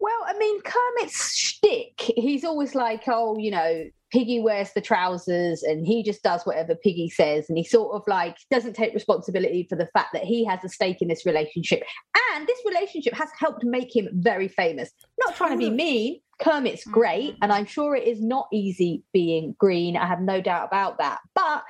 [0.00, 5.62] Well, I mean, Kermit's shtick, he's always like, oh, you know, Piggy wears the trousers
[5.62, 7.48] and he just does whatever Piggy says.
[7.48, 10.68] And he sort of like doesn't take responsibility for the fact that he has a
[10.68, 11.82] stake in this relationship.
[12.34, 14.90] And this relationship has helped make him very famous.
[15.24, 16.20] Not trying to be mean.
[16.40, 17.34] Kermit's great.
[17.34, 17.38] Mm.
[17.42, 19.96] And I'm sure it is not easy being green.
[19.96, 21.20] I have no doubt about that.
[21.34, 21.62] But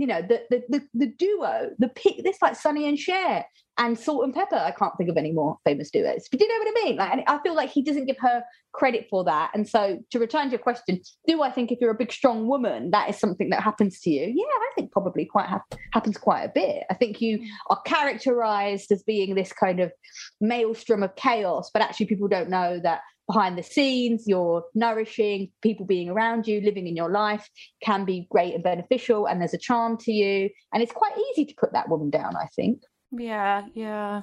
[0.00, 3.44] you know the the the, the duo, the pick this like Sonny and Cher
[3.76, 4.56] and Salt and Pepper.
[4.56, 6.26] I can't think of any more famous duos.
[6.30, 6.96] But do you know what I mean?
[6.96, 9.50] Like, and I feel like he doesn't give her credit for that.
[9.52, 12.48] And so, to return to your question, do I think if you're a big strong
[12.48, 14.22] woman, that is something that happens to you?
[14.22, 16.84] Yeah, I think probably quite hap happens quite a bit.
[16.90, 17.46] I think you mm.
[17.68, 19.92] are characterized as being this kind of
[20.40, 25.86] maelstrom of chaos, but actually people don't know that behind the scenes, you're nourishing, people
[25.86, 27.48] being around you, living in your life
[27.80, 30.50] can be great and beneficial, and there's a charm to you.
[30.72, 32.82] And it's quite easy to put that woman down, I think.
[33.12, 34.22] Yeah, yeah.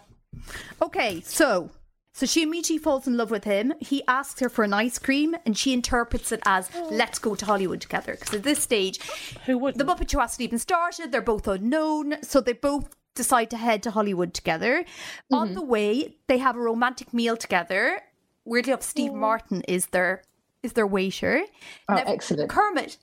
[0.82, 1.72] Okay, so
[2.12, 3.74] so she immediately falls in love with him.
[3.80, 6.90] He asks her for an ice cream, and she interprets it as oh.
[6.92, 9.00] "Let's go to Hollywood together." Because at this stage,
[9.46, 9.78] Who wouldn't?
[9.78, 11.12] the Muppet Show hasn't even started.
[11.12, 14.84] They're both unknown, so they both decide to head to Hollywood together.
[15.32, 15.56] On mm-hmm.
[15.56, 18.02] the way, they have a romantic meal together.
[18.48, 20.24] Weirdly enough, Steve Martin is their
[20.64, 21.44] is their waiter.
[21.88, 22.50] Oh, Now, excellent.
[22.50, 22.98] Kermit.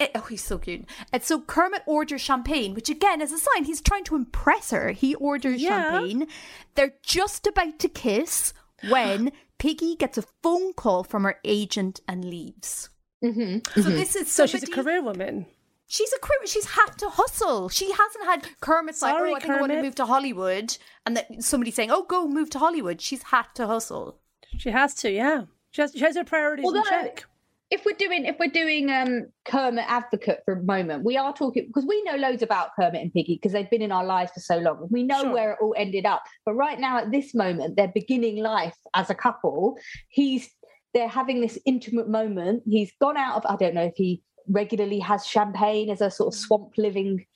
[0.00, 0.86] eh, oh, he's so cute.
[1.12, 4.90] And so Kermit orders champagne, which again is a sign he's trying to impress her.
[4.92, 5.92] He orders Yeah.
[5.92, 6.26] champagne.
[6.74, 8.52] They're just about to kiss
[8.88, 12.88] when Piggy gets a phone call from her agent and leaves.
[13.22, 13.80] Mm-hmm.
[13.82, 15.46] So this is So she's a career woman.
[15.86, 16.46] She's a career.
[16.46, 17.68] She's had to hustle.
[17.68, 19.84] She hasn't had Kermit's like, Sorry, oh, I think I want to Kermit.
[19.84, 20.76] move to Hollywood,
[21.06, 23.00] and that somebody saying, oh, go move to Hollywood.
[23.00, 24.18] She's had to hustle.
[24.58, 25.42] She has to, yeah.
[25.72, 27.24] She has, she has her priorities in check.
[27.70, 31.66] if we're doing if we're doing um Kermit advocate for a moment, we are talking
[31.66, 34.40] because we know loads about Kermit and Piggy because they've been in our lives for
[34.40, 34.86] so long.
[34.90, 35.32] We know Sure.
[35.32, 36.22] where it all ended up.
[36.46, 39.76] But right now, at this moment, they're beginning life as a couple.
[40.08, 40.48] He's
[40.92, 42.62] they're having this intimate moment.
[42.66, 46.32] He's gone out of I don't know if he regularly has champagne as a sort
[46.32, 47.26] of swamp living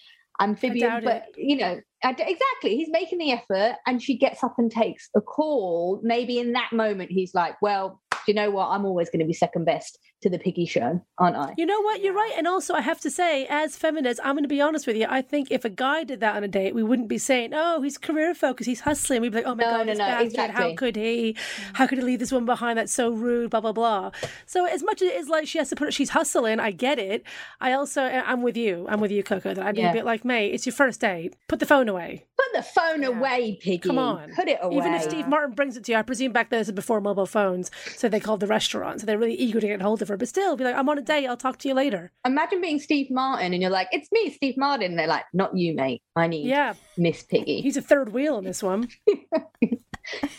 [0.40, 1.80] amphibian, but you know.
[2.02, 6.00] Exactly, he's making the effort, and she gets up and takes a call.
[6.02, 8.68] Maybe in that moment, he's like, "Well, do you know what?
[8.68, 11.54] I'm always going to be second best to the piggy show, aren't I?
[11.56, 12.02] You know what?
[12.02, 12.32] You're right.
[12.36, 15.06] And also, I have to say, as feminists, I'm going to be honest with you.
[15.08, 17.80] I think if a guy did that on a date, we wouldn't be saying, "Oh,
[17.82, 18.66] he's career focused.
[18.68, 20.50] He's hustling." We'd be like, "Oh my No, god, no, this no, bastard!
[20.50, 21.36] How could he?
[21.74, 22.78] How could he leave this woman behind?
[22.78, 24.10] That's so rude." Blah blah blah.
[24.46, 26.58] So as much as it is like she has to put, it, she's hustling.
[26.58, 27.22] I get it.
[27.60, 28.86] I also, I'm with you.
[28.88, 29.54] I'm with you, Coco.
[29.54, 29.90] That I'd be Yeah.
[29.90, 31.36] a bit like, mate, it's your first date.
[31.48, 32.24] Put the phone away.
[32.36, 33.78] Put the phone away, piggy.
[33.78, 34.32] Come on.
[34.34, 34.76] put it away.
[34.76, 37.00] Even if Steve Martin brings it to you, I presume back then this is before
[37.00, 39.00] mobile phones, so they called the restaurant.
[39.00, 40.16] So they're really eager to get hold of her.
[40.16, 41.26] But still, be like, I'm on a date.
[41.26, 42.10] I'll talk to you later.
[42.26, 45.56] Imagine being Steve Martin and you're like, "It's me, Steve Martin." And they're like, "Not
[45.56, 46.02] you, mate.
[46.16, 48.88] I need Yeah, Miss Piggy." he's a third wheel on this one.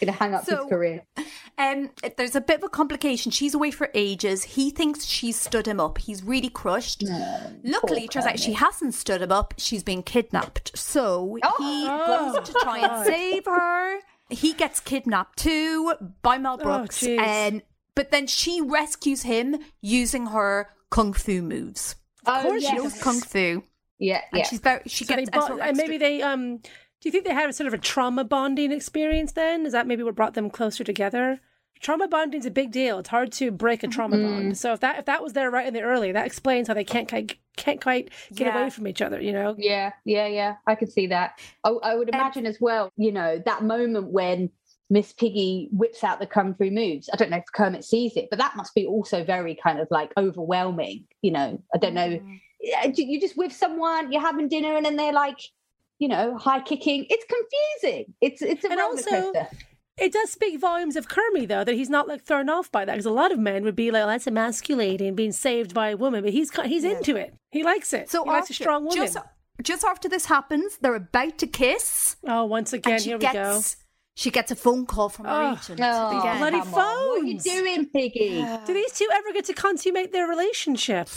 [0.01, 1.05] gonna hang up So- his career.
[1.58, 3.32] Um, there's a bit of a complication.
[3.32, 4.43] She's away for ages.
[4.43, 5.97] He thinks she's stood him up.
[5.97, 7.03] He's really crushed.
[7.63, 9.53] Luckily, it turns out she hasn't stood him up.
[9.58, 10.77] She's been kidnapped.
[10.77, 12.34] So he Oh.
[12.34, 13.99] goes to try and save her.
[14.29, 17.19] He gets kidnapped too by Mel Brooks, jeez.
[17.19, 17.62] and
[17.99, 21.95] but then she rescues him using her kung fu moves.
[22.25, 23.63] Of course She knows kung fu,
[23.97, 24.45] Yeah, and yeah.
[24.47, 24.81] she's very.
[24.88, 26.57] She So gets a bond, and maybe they um.
[27.01, 29.65] Do you think they had a sort of a trauma bonding experience then?
[29.65, 31.39] Is that maybe what brought them closer together?
[31.81, 32.99] Trauma bonding is a big deal.
[32.99, 34.27] It's hard to break a trauma Mm-hmm.
[34.35, 34.57] bond.
[34.57, 36.83] So if that if that was there right in the early, that explains how they
[36.85, 38.53] can't quite can't quite get Yeah.
[38.59, 39.19] away from each other.
[39.27, 39.55] You know?
[39.57, 40.55] Yeah, yeah, yeah.
[40.67, 41.39] I could see that.
[41.63, 44.49] I, I would imagine as well, you know, that moment when
[44.89, 47.10] Miss Piggy whips out the kung fu moves.
[47.13, 49.88] I don't know if Kermit sees it, but that must be also very kind of
[49.91, 51.06] like overwhelming.
[51.21, 52.08] You know, I don't know.
[52.10, 52.41] Mm.
[52.62, 55.39] You- You're just with someone, you're having dinner, and then they're like,
[55.99, 57.06] you know, high kicking.
[57.10, 58.13] It's confusing.
[58.21, 59.47] It's it's a And roller also- coaster.
[59.97, 62.93] It does speak volumes of Kermit though that he's not like thrown off by that
[62.93, 65.97] because a lot of men would be like, oh, "That's emasculating, being saved by a
[65.97, 67.34] woman," but he's he's into it.
[67.52, 68.10] He likes it.
[68.10, 68.95] So he likes after, a strong woman.
[68.95, 69.17] Just,
[69.62, 72.15] just after this happens, they're about to kiss.
[72.25, 73.62] oh, once again, and she here gets, we go.
[74.19, 75.53] She gets a phone call from her Oh.
[75.53, 75.79] agent.
[75.82, 76.38] Oh, again.
[76.39, 76.73] bloody phone!
[76.73, 78.45] What are you doing, Piggy?
[78.65, 81.08] Do these two ever get to consummate their relationship?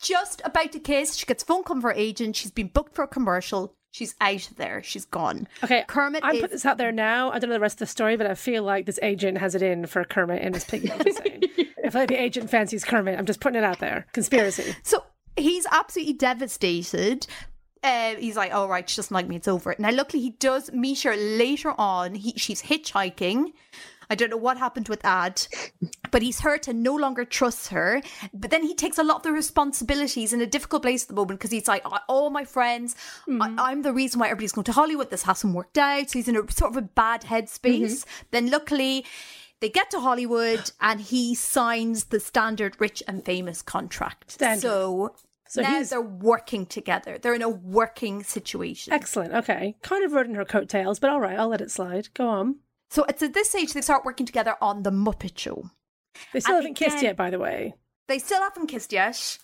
[0.00, 2.36] Just about to kiss, she gets a phone call from her agent.
[2.36, 3.74] She's been booked for a commercial.
[3.92, 4.82] She's out of there.
[4.82, 5.48] She's gone.
[5.62, 7.30] Okay, Kermit I'm is putting this out there now.
[7.30, 9.54] I don't know the rest of the story, but I feel like this agent has
[9.54, 10.90] it in for Kermit and his piggy.
[10.98, 11.42] I'm saying.
[11.84, 13.18] I feel like the agent fancies Kermit.
[13.18, 14.06] I'm just putting it out there.
[14.14, 14.74] Conspiracy.
[14.82, 15.04] so
[15.36, 17.26] he's absolutely devastated.
[17.82, 19.36] Uh, he's like, "All right, she doesn't like me.
[19.36, 22.14] It's over." Now, luckily, he does meet her later on.
[22.14, 23.52] He, she's hitchhiking.
[24.12, 25.46] I don't know what happened with Ad,
[26.10, 28.02] but he's hurt and no longer trusts her.
[28.34, 31.14] But then he takes a lot of the responsibilities in a difficult place at the
[31.14, 32.96] moment because he's like, "I- all my friends,
[33.28, 35.10] I, I'm the reason why everybody's going to Hollywood.
[35.10, 36.10] This hasn't worked out.
[36.10, 38.04] So he's in a sort of a bad headspace.
[38.32, 39.06] Then luckily,
[39.60, 44.32] they get to Hollywood and he signs the standard rich and famous contract.
[44.32, 44.60] Standard.
[44.62, 45.14] So,
[45.50, 47.18] So now he's- they're working together.
[47.18, 48.92] They're in a working situation.
[48.92, 49.34] Excellent.
[49.34, 49.74] Okay.
[49.82, 52.08] Kind of riding her coattails, but all right, I'll let it slide.
[52.14, 52.60] Go on.
[52.88, 55.70] So it's at this stage they start working together on the Muppet Show.
[56.32, 57.74] They still And haven't kissed yet, by the way.
[58.06, 59.38] They still haven't kissed yet.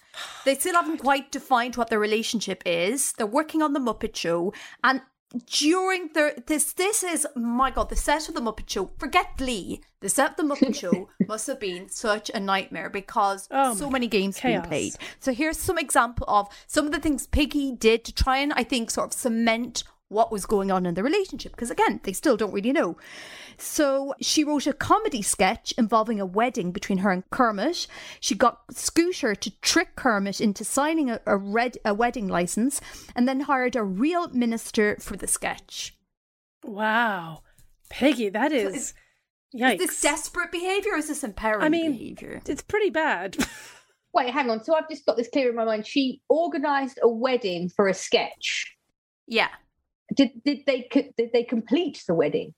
[0.44, 3.12] They still haven't quite defined what their relationship is.
[3.12, 4.52] They're working on the Muppet Show,
[4.84, 5.02] and
[5.46, 8.90] during their this this is my god the set of the Muppet Show.
[8.98, 9.80] Forget Glee.
[10.00, 13.90] The set of the Muppet Show must have been such a nightmare because Oh so
[13.90, 14.60] many games chaos.
[14.60, 14.92] being played.
[15.18, 18.62] So here's some example of some of the things Piggy did to try and I
[18.62, 22.36] think sort of cement what was going on in the relationship because again they still
[22.36, 22.96] don't really know.
[23.58, 27.86] So she wrote a comedy sketch involving a wedding between her and Kermit.
[28.20, 32.80] She got Scooter to trick Kermit into signing a, a red a wedding license,
[33.14, 35.96] and then hired a real minister for the sketch.
[36.64, 37.42] Wow.
[37.88, 38.74] peggy that is.
[38.74, 38.94] is-
[39.54, 39.80] yikes.
[39.80, 42.42] Is this desperate behavior or is this empowering I mean, behavior?
[42.46, 43.36] it's pretty bad.
[44.12, 44.62] Wait, hang on.
[44.64, 45.86] So I've just got this clear in my mind.
[45.86, 48.76] She organised a wedding for a sketch.
[49.26, 49.48] Yeah.
[50.14, 52.54] Did did they did they complete the wedding?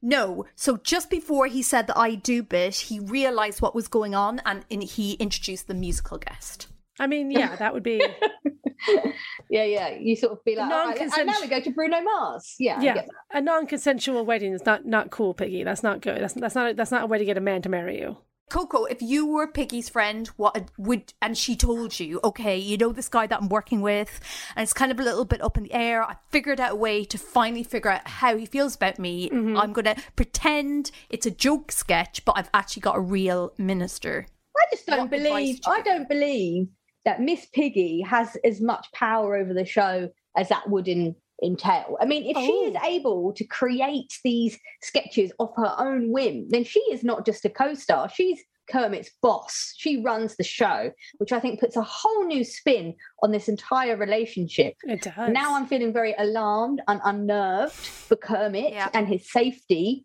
[0.00, 0.44] No.
[0.54, 4.40] So just before he said the I do bit, he realized what was going on
[4.46, 6.68] and in, he introduced the musical guest.
[6.98, 8.00] I mean, yeah, that would be
[9.50, 9.96] yeah, yeah.
[9.98, 12.54] You sort of be like, all right, and now we go to Bruno Mars.
[12.58, 13.02] Yeah, yeah.
[13.32, 15.64] A non-consensual wedding is not not cool, Piggy.
[15.64, 16.20] That's not good.
[16.20, 18.18] That's that's not that's not a way to get a man to marry you.
[18.48, 22.92] Coco, if you were Piggy's friend, what would and she told you, okay, you know
[22.92, 24.20] this guy that I'm working with,
[24.54, 26.04] and it's kind of a little bit up in the air.
[26.04, 29.28] I figured out a way to finally figure out how he feels about me.
[29.30, 29.56] Mm-hmm.
[29.56, 34.26] I'm gonna pretend it's a joke sketch, but I've actually got a real minister.
[34.56, 35.56] I just don't What believe.
[35.56, 36.68] you I don't believe
[37.04, 41.96] that Miss Piggy has as much power over the show as that would in, entail.
[42.00, 42.86] I mean, if she is Oh.
[42.86, 47.50] able to create these sketches off her own whim, then she is not just a
[47.50, 48.08] co-star.
[48.08, 49.74] She's Kermit's boss.
[49.76, 53.96] She runs the show, which I think puts a whole new spin on this entire
[53.96, 54.74] relationship.
[54.82, 55.30] It does.
[55.30, 58.88] Now I'm feeling very alarmed and unnerved for Kermit Yeah.
[58.92, 60.04] and his safety.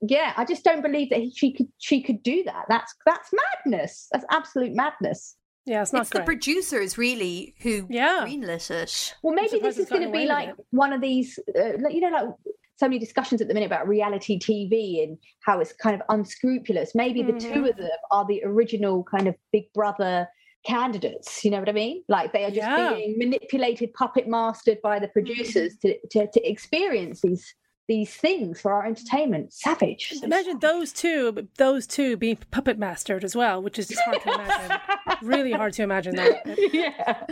[0.00, 2.66] Yeah, I just don't believe that he, she could she could do that.
[2.68, 3.30] That's that's
[3.64, 4.06] madness.
[4.12, 5.34] That's absolute madness.
[5.68, 8.24] Yeah, it's not it's the producers really who Yeah.
[8.26, 9.14] greenlit it.
[9.22, 10.56] Well, maybe this is going to be like it.
[10.70, 12.28] one of these, uh, you know, like
[12.76, 16.94] so many discussions at the minute about reality TV and how it's kind of unscrupulous.
[16.94, 17.70] Maybe the two Mhm.
[17.70, 20.28] of them are the original kind of Big Brother
[20.66, 21.44] candidates.
[21.44, 22.04] You know what I mean?
[22.08, 22.94] Like they are just Yeah.
[22.94, 27.54] being manipulated, puppet mastered by the producers to, to to experience these
[27.88, 29.52] these things for our entertainment.
[29.52, 30.12] Savage.
[30.22, 34.22] Imagine those two, but those two being puppet mastered as well, which is just hard
[34.22, 34.78] to imagine.
[35.22, 36.42] really hard to imagine that.
[36.72, 37.24] yeah.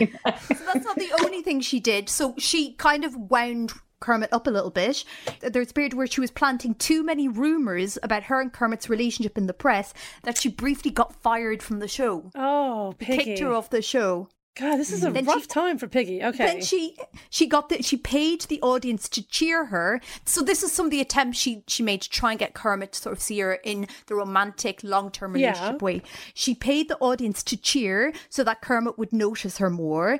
[0.57, 2.09] So that's not the only thing she did.
[2.09, 5.05] So she kind of wound Kermit up a little bit.
[5.41, 9.39] There's a period where she was planting too many rumours about her and Kermit's relationship
[9.39, 12.31] in the press that she briefly got fired from the show.
[12.35, 13.25] Oh, Piggy.
[13.25, 14.29] Kicked her off the show.
[14.59, 16.23] God, this is a Then she- rough time for Piggy.
[16.25, 16.47] Okay.
[16.47, 16.97] Then she
[17.29, 20.01] she got the she paid the audience to cheer her.
[20.25, 22.93] So this is some of the attempts she she made to try and get Kermit
[22.93, 25.49] to sort of see her in the romantic long term Yeah.
[25.51, 26.03] relationship way.
[26.33, 30.19] She paid the audience to cheer so that Kermit would notice her more.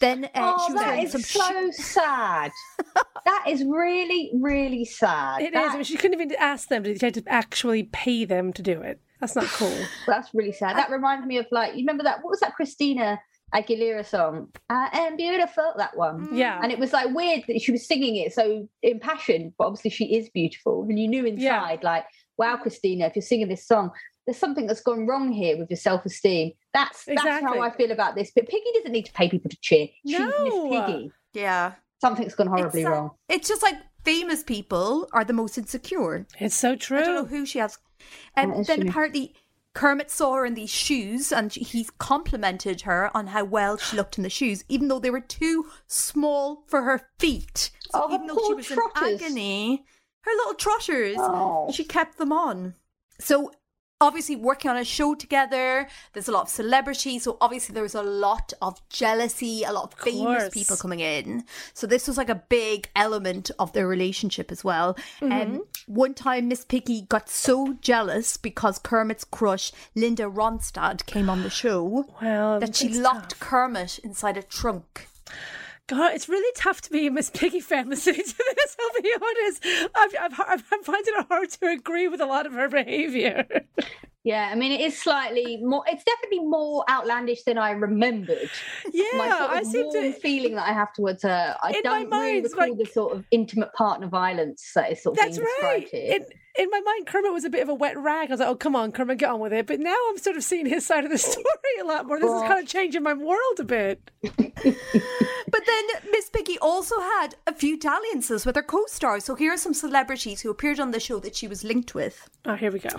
[0.00, 2.50] Then uh, Oh, she was that wearing is some so sad.
[3.24, 5.42] that is really, really sad.
[5.42, 5.52] It is.
[5.52, 8.62] That- I mean, she couldn't even ask them She had to actually pay them to
[8.62, 9.00] do it.
[9.20, 9.74] That's not cool.
[10.06, 10.76] That's really sad.
[10.76, 13.18] That reminds me of like you remember that what was that Christina
[13.54, 14.48] Aguilera song?
[14.68, 15.72] I am beautiful.
[15.76, 16.28] That one.
[16.32, 16.58] Yeah.
[16.62, 20.16] And it was like weird that she was singing it so impassioned, but obviously she
[20.16, 20.84] is beautiful.
[20.88, 22.04] And you knew inside, like,
[22.38, 23.90] wow, Christina, if you're singing this song,
[24.26, 26.52] there's something that's gone wrong here with your self-esteem.
[26.74, 27.58] That's that's Exactly.
[27.58, 28.32] how I feel about this.
[28.34, 29.86] But Piggy doesn't need to pay people to cheer.
[30.06, 30.68] She's No.
[30.68, 31.12] Miss Piggy.
[31.32, 31.72] yeah.
[32.00, 33.10] Something's gone horribly It's, uh, wrong.
[33.28, 36.26] It's just like famous people are the most insecure.
[36.38, 36.98] It's so true.
[36.98, 37.38] I don't know true.
[37.38, 37.78] who she has.
[38.36, 38.88] And then true.
[38.90, 39.34] apparently
[39.76, 44.16] Kermit saw her in these shoes and he complimented her on how well she looked
[44.16, 47.70] in the shoes, even though they were too small for her feet.
[47.90, 49.20] So Oh, her even though she was trotters.
[49.20, 49.84] in agony,
[50.22, 51.70] her little trotters, Oh.
[51.72, 52.74] she kept them on.
[53.20, 53.52] So
[54.00, 57.94] obviously working on a show together, there's a lot of celebrities, so obviously there was
[57.94, 60.54] a lot of jealousy, a lot of famous course.
[60.54, 61.44] people coming in.
[61.72, 64.96] So this was like a big element of their relationship as well.
[65.22, 71.42] Um, one time Miss Piggy got so jealous because Kermit's crush Linda Ronstadt came on
[71.42, 73.40] the show Well, that she locked tough.
[73.40, 75.08] Kermit inside a trunk.
[75.88, 78.76] God, it's really tough to be a Miss Piggy fan listening to this.
[78.80, 79.66] I'll be honest.
[79.94, 83.46] I've, I've, I've, I'm finding it hard to agree with a lot of her behaviour.
[84.24, 85.84] Yeah, I mean, it is slightly more.
[85.86, 88.50] It's definitely more outlandish than I remembered.
[88.92, 90.12] yeah, my sort of I seem warm to.
[90.14, 91.56] feeling that I have towards her.
[91.62, 94.90] I In my don't really mind, recall like- the sort of intimate partner violence that
[94.90, 95.80] is sort of That's being right.
[95.82, 96.26] described here.
[96.58, 98.30] In my mind, Kermit was a bit of a wet rag.
[98.30, 99.66] I was like, oh, come on, Kermit, get on with it.
[99.66, 101.44] But now I'm sort of seeing his side of the story
[101.80, 102.18] a lot more.
[102.18, 104.10] This is kind of changing my world a bit.
[105.48, 109.24] But then Miss Piggy also had a few dalliances with her co-stars.
[109.24, 112.28] So here are some celebrities who appeared on the show that she was linked with:
[112.44, 112.90] Oh, here we go.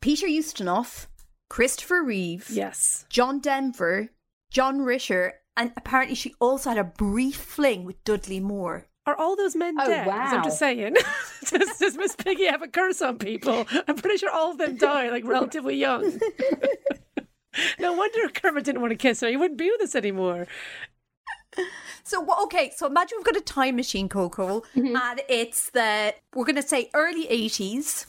[0.00, 1.06] Peter Ustinov,
[1.48, 3.06] Christopher Reeve, Yes.
[3.08, 4.08] John Denver,
[4.50, 8.86] John Ritter, and apparently she also had a brief fling with Dudley Moore.
[9.08, 9.86] Are all those men dead?
[9.86, 10.04] Oh, dead?
[10.04, 10.94] 'Cause I'm just saying.
[11.48, 13.66] does, does Miss Piggy have a curse on people?
[13.88, 16.20] I'm pretty sure all of them die like relatively young.
[17.78, 19.28] no wonder Kermit didn't want to kiss her.
[19.28, 20.46] He wouldn't be with us anymore.
[22.04, 24.94] So okay, so imagine we've got a time machine, Coco, mm-hmm.
[24.94, 28.04] and it's the we're going to say early 80s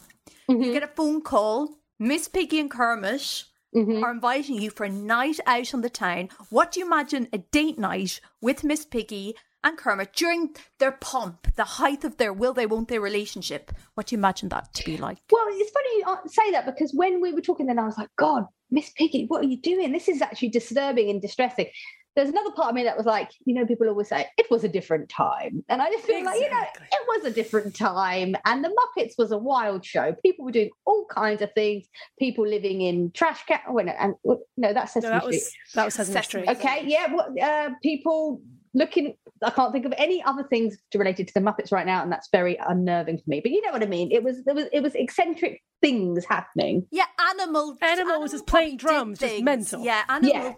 [0.50, 0.74] You mm-hmm.
[0.74, 1.78] get a phone call.
[1.98, 4.04] Miss Piggy and Kermit mm-hmm.
[4.04, 6.28] are inviting you for a night out on the town.
[6.50, 11.54] What do you imagine a date night with Miss Piggy and Kermit during their pomp,
[11.56, 13.72] the height of their will they won't they relationship?
[13.96, 15.18] What do you imagine that to be like?
[15.32, 17.98] Well, it's funny you uh, say that because when we were talking, then I was
[17.98, 19.92] like, God, Miss Piggy, what are you doing?
[19.92, 21.68] This is actually disturbing and distressing.
[22.16, 24.64] there's another part of me that was like, you know, people always say it was
[24.64, 25.64] a different time.
[25.70, 28.36] And I just feel like, you know, it was a different time.
[28.46, 30.14] And the Muppets was a wild show.
[30.24, 31.88] People were doing all kinds of things.
[32.18, 33.60] People living in trash can.
[33.68, 34.16] Oh, no, and
[34.58, 35.36] no, that's No, that Street.
[35.36, 36.58] was that was Sesame Sesame Street.
[36.58, 37.14] Okay, yeah.
[37.14, 38.42] Well, uh, people
[38.74, 39.16] looking.
[39.44, 42.30] I can't think of any other things related to the Muppets right now, and that's
[42.32, 43.40] very unnerving for me.
[43.42, 44.12] But you know what I mean.
[44.12, 46.86] It was there was it was eccentric things happening.
[46.92, 47.78] Yeah, animal.
[47.82, 49.84] Animal was just playing drums, just mental.
[49.84, 50.34] Yeah, animal.
[50.34, 50.54] Yeah.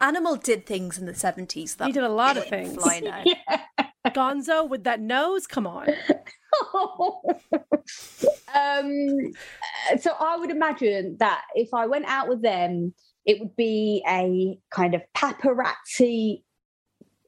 [0.00, 1.76] Animal did things in the seventies.
[1.84, 2.74] He did a lot of things.
[2.74, 3.24] Fly now.
[4.08, 5.46] Gonzo with that nose.
[5.46, 5.88] Come on.
[8.54, 9.32] um,
[10.00, 12.94] so I would imagine that if I went out with them,
[13.24, 16.42] it would be a kind of paparazzi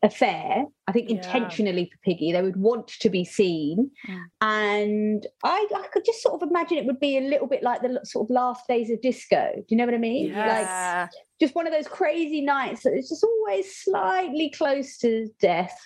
[0.05, 0.66] affair.
[0.87, 1.16] I think Yeah.
[1.16, 4.20] intentionally for Piggy, they would want to be seen, Mm.
[4.43, 7.80] and I, I could just sort of imagine it would be a little bit like
[7.82, 9.53] the sort of last days of disco.
[9.57, 10.32] Do you know what I mean?
[10.35, 11.11] Like
[11.41, 15.76] just one of those crazy nights that is just always slightly close to death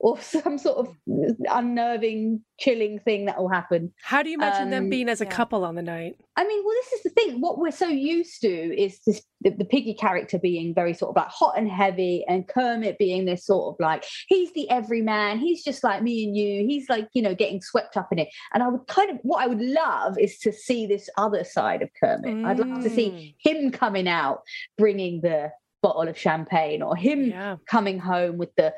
[0.00, 0.94] or some sort of
[1.50, 3.92] unnerving, chilling thing that will happen.
[4.02, 5.30] How do you imagine them Um, being as a yeah.
[5.30, 6.16] couple on the night?
[6.36, 7.40] I mean, well, this is the thing.
[7.40, 11.16] What we're so used to is this the, the piggy character being very sort of
[11.16, 15.38] like hot and heavy, and Kermit being this sort of like he's the everyman.
[15.38, 16.66] He's just like me and you.
[16.66, 18.28] He's like you know getting swept up in it.
[18.54, 21.82] And I would kind of what I would love is to see this other side
[21.82, 22.36] of Kermit.
[22.46, 24.42] I'd love to see him coming out,
[24.76, 27.56] bringing the bottle of champagne, or him Yeah.
[27.66, 28.74] coming home with the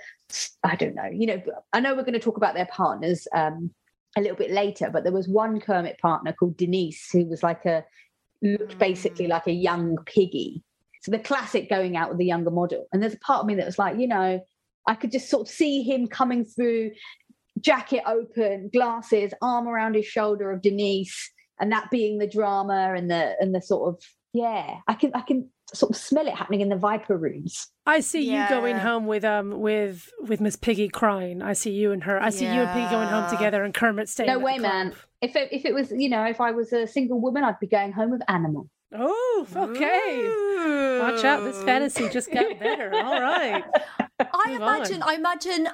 [0.62, 1.42] I don't know, you know,
[1.72, 3.70] I know we're going to talk about their partners um
[4.16, 7.64] a little bit later, but there was one Kermit partner called Denise who was like
[7.64, 7.84] a
[8.42, 10.62] looked basically like a young piggy.
[11.02, 12.86] So the classic going out with the younger model.
[12.92, 14.44] And there's a part of me that was like, you know,
[14.86, 16.92] I could just sort of see him coming through,
[17.60, 23.10] jacket open, glasses, arm around his shoulder of Denise, and that being the drama and
[23.10, 24.02] the and the sort of
[24.32, 27.68] yeah, I can I can sort of smell it happening in the Viper rooms.
[27.86, 31.42] I see you going home with um with with Miss Piggy crying.
[31.42, 32.22] I see you and her.
[32.22, 34.28] I see you and Piggy going home together and Kermit staying.
[34.28, 34.94] No at the way, man.
[35.20, 37.66] If it, if it was, you know, if I was a single woman, I'd be
[37.66, 38.68] going home with Animal.
[38.92, 40.98] Oh, okay.
[41.00, 41.44] Watch out!
[41.44, 42.92] This fantasy just got better.
[42.94, 43.64] All right.
[44.34, 44.76] I Move on.
[44.76, 45.02] imagine.
[45.02, 45.68] I imagine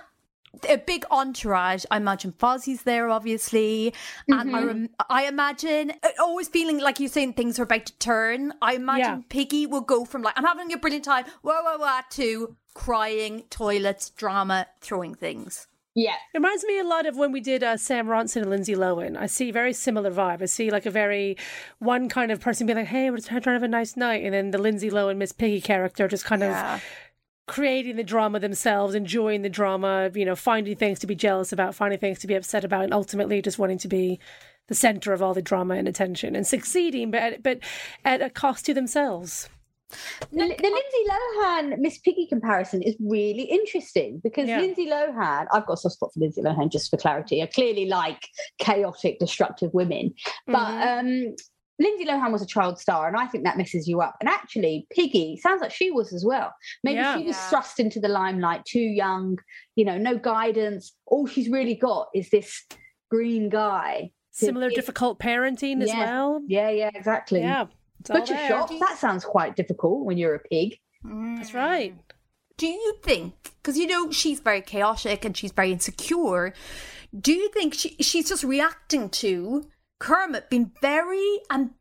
[0.71, 1.85] a big entourage.
[1.91, 3.93] I imagine Fozzie's there, obviously,
[4.29, 7.93] and I, rem- I imagine uh, always feeling like you're saying things are about to
[7.99, 8.55] turn.
[8.63, 9.21] I imagine Yeah.
[9.29, 13.45] Piggy will go from like I'm having a brilliant time, whoa, whoa, whoa, to crying,
[13.51, 15.67] toilets, drama, throwing things.
[15.95, 16.13] Yeah.
[16.35, 19.17] It reminds me a lot of when we did uh, Sam Ronson and Lindsay Lohan.
[19.17, 20.43] I see very similar vibe.
[20.43, 21.39] I see like a very
[21.79, 24.23] one kind of person being like, "Hey, we're just trying to have a nice night,"
[24.23, 26.75] and then the Lindsay Lohan Miss Piggy character just kind Yeah.
[26.77, 26.83] of
[27.47, 31.75] creating the drama themselves, enjoying the drama, you know, finding things to be jealous about,
[31.75, 34.19] finding things to be upset about, and ultimately just wanting to be
[34.69, 37.61] the center of all the drama and attention and succeeding, but at, but
[38.05, 39.49] at a cost to themselves.
[40.33, 44.59] The, the Lindsay Lohan Miss Piggy comparison is really interesting because Yeah.
[44.61, 47.41] Lindsay Lohan, I've got a soft spot for Lindsay Lohan just for clarity.
[47.41, 48.27] I clearly like
[48.59, 50.13] chaotic, destructive women.
[50.49, 51.29] But Mm-hmm.
[51.29, 51.37] um,
[51.79, 54.17] Lindsay Lohan was a child star, and I think that messes you up.
[54.21, 56.55] And actually, Piggy sounds like she was as well.
[56.83, 57.19] Maybe Yeah.
[57.19, 57.49] she was Yeah.
[57.51, 59.39] thrust into the limelight too young,
[59.75, 60.95] you know, no guidance.
[61.07, 62.65] All she's really got is this
[63.11, 64.11] green guy.
[64.31, 66.43] Similar It- difficult parenting as well.
[66.47, 67.41] Yeah, yeah, exactly.
[67.41, 67.67] Yeah.
[68.01, 70.79] it's all Butcher shop, that sounds quite difficult when you're a pig.
[71.05, 71.95] That's right.
[71.95, 71.99] Mm.
[72.59, 76.55] Do you think, because you know she's very chaotic and she's very insecure,
[77.19, 79.65] do you think she, she's just reacting to
[79.99, 81.73] Kermit being very um,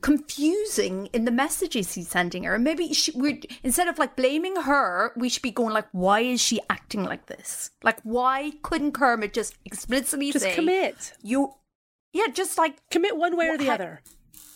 [0.00, 2.54] confusing in the messages he's sending her?
[2.54, 6.20] And maybe she, we're, instead of like blaming her, we should be going like, why
[6.20, 7.70] is she acting like this?
[7.82, 11.12] Like, why couldn't Kermit just explicitly Just say, commit.
[11.22, 11.52] you,
[12.12, 14.00] yeah, just like, Commit one way or the ha- other.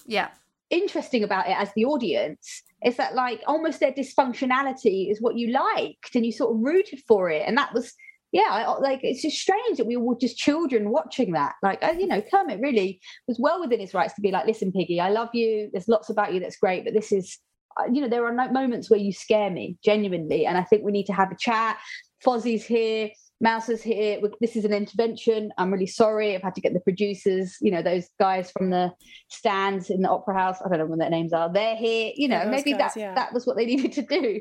[0.07, 0.29] yeah.
[0.71, 5.53] interesting about it as the audience is that like almost their dysfunctionality is what you
[5.53, 7.93] liked and you sort of rooted for it and that was
[8.33, 11.93] yeah I- like it's just strange that we were just children watching that like I,
[11.93, 15.11] you know kermit really was well within his rights to be like listen piggy i
[15.11, 17.39] love you there's lots about you that's great but this is
[17.78, 20.83] uh, you know there are no moments where you scare me genuinely and i think
[20.85, 21.78] we need to have a chat
[22.24, 23.11] fozzie's here
[23.43, 24.20] Mouse is here.
[24.41, 25.51] This is an intervention.
[25.59, 26.37] I'm really sorry.
[26.37, 28.93] I've had to get the producers, you know, those guys from the
[29.28, 30.59] stands in the opera house.
[30.64, 31.53] I don't know what their names are.
[31.53, 32.12] They're here.
[32.14, 33.14] You know, Yeah, maybe guys, that yeah.
[33.16, 34.41] that was what they needed to do.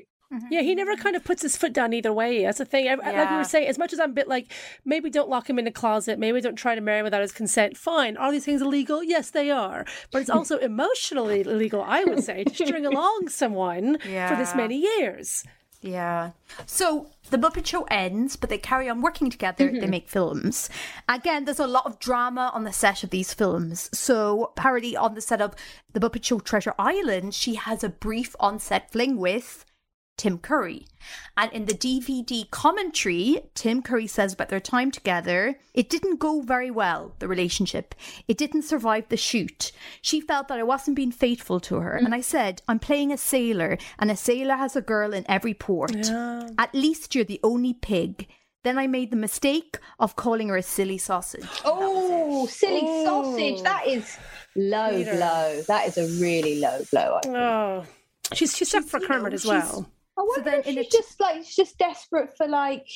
[0.49, 2.43] Yeah, he never kind of puts his foot down either way.
[2.43, 2.87] That's the thing.
[2.87, 4.51] I, Like we were saying, as much as I'm a bit like,
[4.85, 7.31] maybe don't lock him in a closet, maybe don't try to marry him without his
[7.31, 7.75] consent.
[7.77, 8.17] Fine.
[8.17, 9.03] Are these things illegal?
[9.03, 9.85] Yes, they are.
[10.11, 14.77] But it's also emotionally illegal, I would say, to string along someone for this many
[14.77, 15.43] years.
[15.81, 16.31] Yeah.
[16.67, 19.65] So the Muppet Show ends, but they carry on working together.
[19.69, 19.89] They mm-hmm.
[19.89, 20.69] make films.
[21.09, 23.89] Again, there's a lot of drama on the set of these films.
[23.91, 25.55] So, Parody on the set of
[25.93, 29.65] The Muppet Show Treasure Island, she has a brief on set fling with
[30.21, 30.85] Tim Curry.
[31.35, 36.41] And in the DVD commentary, Tim Curry says about their time together, it didn't go
[36.41, 37.95] very well, the relationship.
[38.27, 39.71] It didn't survive the shoot.
[40.03, 41.97] She felt that I wasn't being faithful to her.
[41.99, 42.05] Mm.
[42.05, 45.55] And I said, I'm playing a sailor, and a sailor has a girl in every
[45.55, 45.95] port.
[46.11, 48.27] At least you're the only pig.
[48.63, 51.49] Then I made the mistake of calling her a silly sausage.
[51.65, 53.05] Oh, silly oh.
[53.05, 53.63] sausage.
[53.63, 54.19] That is
[54.55, 55.15] low Peter.
[55.15, 55.61] blow.
[55.67, 57.17] That is a really low blow.
[57.17, 57.35] I think.
[57.35, 57.85] Oh,
[58.33, 59.89] she's she's up for you know, Kermit as she's- well.
[60.17, 62.87] I wonder then if she's a- just like she's just desperate for like,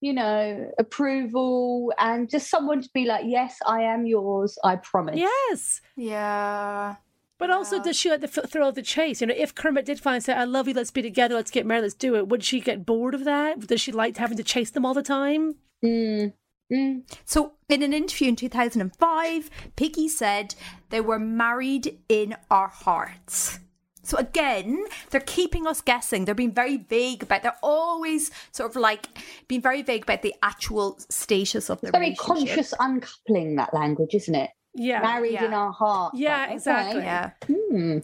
[0.00, 4.58] you know, approval and just someone to be like, yes, I am yours.
[4.64, 5.16] I promise.
[5.16, 5.80] Yes.
[5.96, 6.96] Yeah.
[7.38, 9.20] But also, does she like the f- thrill of the chase?
[9.20, 11.66] You know, if Kermit did finally say, "I love you, let's be together, let's get
[11.66, 13.60] married, let's do it," would she get bored of that?
[13.66, 15.56] Does she like having to chase them all the time?
[15.84, 16.32] Mm.
[16.72, 17.02] Mm.
[17.26, 20.54] So, in an interview in 2005, Piggy said
[20.90, 23.58] they were married in our hearts.
[24.04, 26.24] So, again, they're keeping us guessing.
[26.24, 29.08] They're being very vague about They're always sort of like
[29.48, 34.34] being very vague about the actual status of the Very conscious uncoupling that language, isn't
[34.34, 34.50] it?
[34.74, 35.00] Yeah.
[35.00, 35.44] Married yeah.
[35.44, 36.14] in our heart.
[36.14, 36.54] Yeah, Like, okay.
[36.54, 37.02] exactly.
[37.02, 37.30] Yeah.
[37.46, 37.98] Hmm.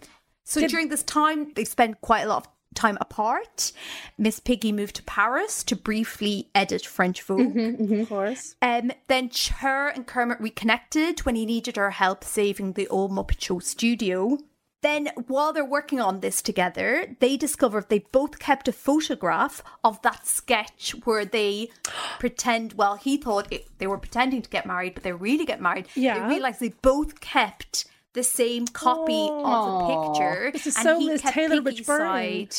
[0.45, 3.73] So, during this time, they spent quite a lot of time apart.
[4.19, 7.57] Miss Piggy moved to Paris to briefly edit French Vogue.
[7.57, 8.55] Of course.
[8.63, 13.41] Um, then her and Kermit reconnected when he needed her help saving the old Muppet
[13.41, 14.39] Show studio.
[14.83, 20.01] Then, while they're working on this together, they discovered they both kept a photograph of
[20.03, 21.71] that sketch where they
[22.19, 22.73] pretend.
[22.75, 25.87] Well, he thought it, they were pretending to get married, but they really get married.
[25.95, 26.21] Yeah.
[26.21, 30.51] They realized they both kept the same copy of the picture.
[30.53, 32.57] This is and so he Liz kept Taylor, Piggy's side.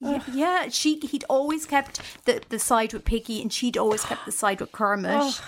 [0.00, 4.24] Yeah, yeah, she he'd always kept the, the side with Piggy and she'd always kept
[4.26, 5.40] the side with Kermit.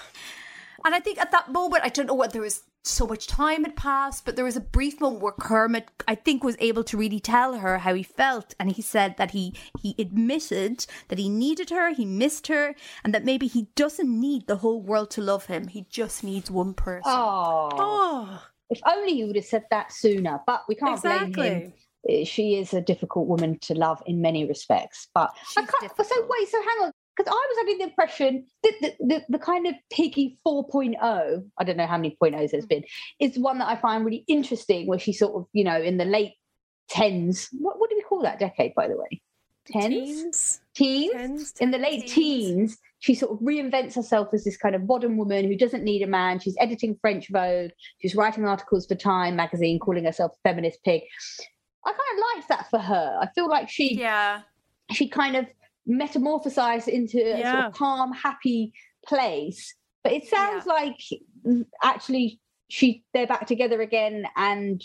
[0.85, 3.65] And I think at that moment, I don't know whether there was so much time
[3.65, 6.97] had passed, but there was a brief moment where Kermit, I think, was able to
[6.97, 11.29] really tell her how he felt, and he said that he he admitted that he
[11.29, 12.75] needed her, he missed her,
[13.05, 15.69] and that maybe he doesn't need the whole world to love him.
[15.69, 17.03] He just needs one person.
[17.07, 20.41] Oh, Oh, if only he would have said that sooner.
[20.47, 21.73] But we can't blame him.
[22.09, 25.09] Uh, She is a difficult woman to love in many respects.
[25.15, 25.93] But I can't.
[26.07, 26.49] So wait.
[26.49, 26.93] So hang on.
[27.17, 31.65] Because I was under the impression that the, the, the kind of Piggy 4.0, I
[31.65, 32.85] don't know how many point there's been,
[33.19, 36.05] is one that I find really interesting, where she sort of, you know, in the
[36.05, 36.35] late
[36.89, 37.49] tens.
[37.53, 39.21] What, what do we call that decade, by the way?
[39.67, 40.61] Tens?
[40.75, 41.13] Teens.
[41.13, 41.55] Teens?
[41.61, 45.45] In the late teens, she sort of reinvents herself as this kind of modern woman
[45.47, 46.39] who doesn't need a man.
[46.39, 47.71] She's editing French Vogue.
[48.01, 51.03] She's writing articles for Time magazine, calling herself a feminist pig.
[51.85, 53.19] I kind of like that for her.
[53.21, 54.43] I feel like she Yeah.
[54.91, 55.47] she kind of
[55.91, 58.73] metamorphosized into a sort of calm, happy
[59.07, 59.75] place.
[60.05, 60.97] But it sounds like
[61.47, 64.81] mm, actually she they're back together again, and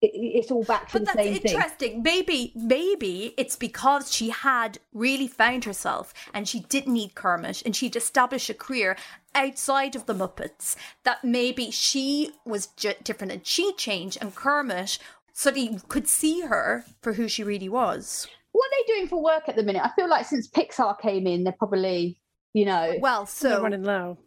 [0.00, 1.54] it, it's all back to But the that's same thing.
[1.56, 2.02] interesting.
[2.02, 7.74] Maybe, maybe it's because she had really found herself and she didn't need Kermit and
[7.74, 8.96] she'd established a career
[9.34, 10.76] outside of the Muppets.
[11.04, 14.98] That maybe she was j- different and she changed, and Kermit
[15.32, 18.28] suddenly could see her for who she really was.
[18.52, 19.82] What are they doing for work at the minute?
[19.84, 22.18] I feel like since Pixar came in, they're probably,
[22.54, 24.18] you know, Well, They're so running low.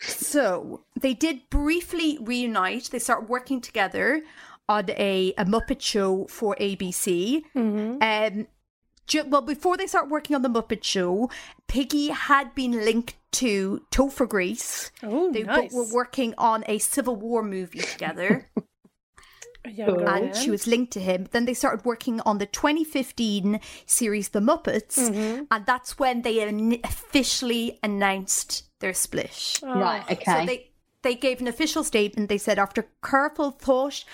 [0.00, 2.90] So they did briefly reunite.
[2.90, 4.22] They started working together
[4.68, 7.42] on a, a Muppet show for ABC.
[7.54, 8.38] Mm-hmm.
[8.40, 8.46] Um,
[9.30, 11.30] well, before they started working on the Muppet Show,
[11.68, 14.90] Piggy had been linked to Topher Grace.
[15.02, 15.72] Oh, They nice.
[15.72, 18.66] both were working on a Civil War movie together, A younger
[19.64, 21.26] and she was linked to him.
[21.32, 25.44] Then they started working on the 2015 series The Muppets, Mm-hmm.
[25.50, 29.60] and that's when they an- officially announced their split.
[29.62, 30.04] right?
[30.10, 30.40] Okay.
[30.40, 30.70] So they
[31.02, 32.28] they gave an official statement.
[32.28, 34.04] They said after careful thought,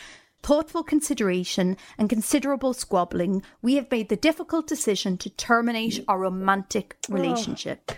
[0.42, 6.96] thoughtful consideration, and considerable squabbling, we have made the difficult decision to terminate our romantic
[7.08, 7.92] relationship.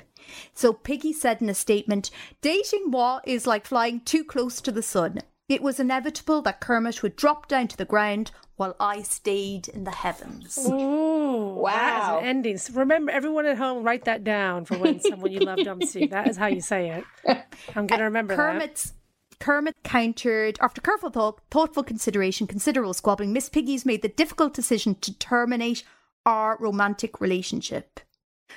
[0.55, 4.83] So Piggy said in a statement, "Dating moi is like flying too close to the
[4.83, 5.21] sun.
[5.53, 9.85] It was inevitable that Kermit would drop down to the ground while I stayed in
[9.85, 12.19] the heavens." Ooh, That is Wow.
[12.21, 12.57] an ending.
[12.57, 16.09] So remember, everyone at home, write that down for when someone you love dumps you.
[16.09, 17.05] That is how you say it.
[17.77, 18.43] I'm going to remember that.
[18.43, 18.95] Kermit's
[19.41, 23.33] Kermit countered after careful thought, thoughtful consideration, considerable squabbling.
[23.33, 25.83] Miss Piggy's made the difficult decision to terminate
[26.25, 28.01] our romantic relationship.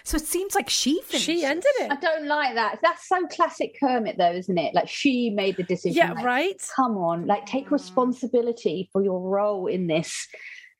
[0.03, 1.25] So it seems like she finished.
[1.25, 1.91] She it.
[1.91, 2.79] I don't like that.
[2.81, 4.73] That's so classic Kermit, though, isn't it?
[4.75, 5.97] Like she made the decision.
[5.97, 6.69] Yeah, like, right?
[6.75, 10.27] Come on, like take responsibility for your role in this,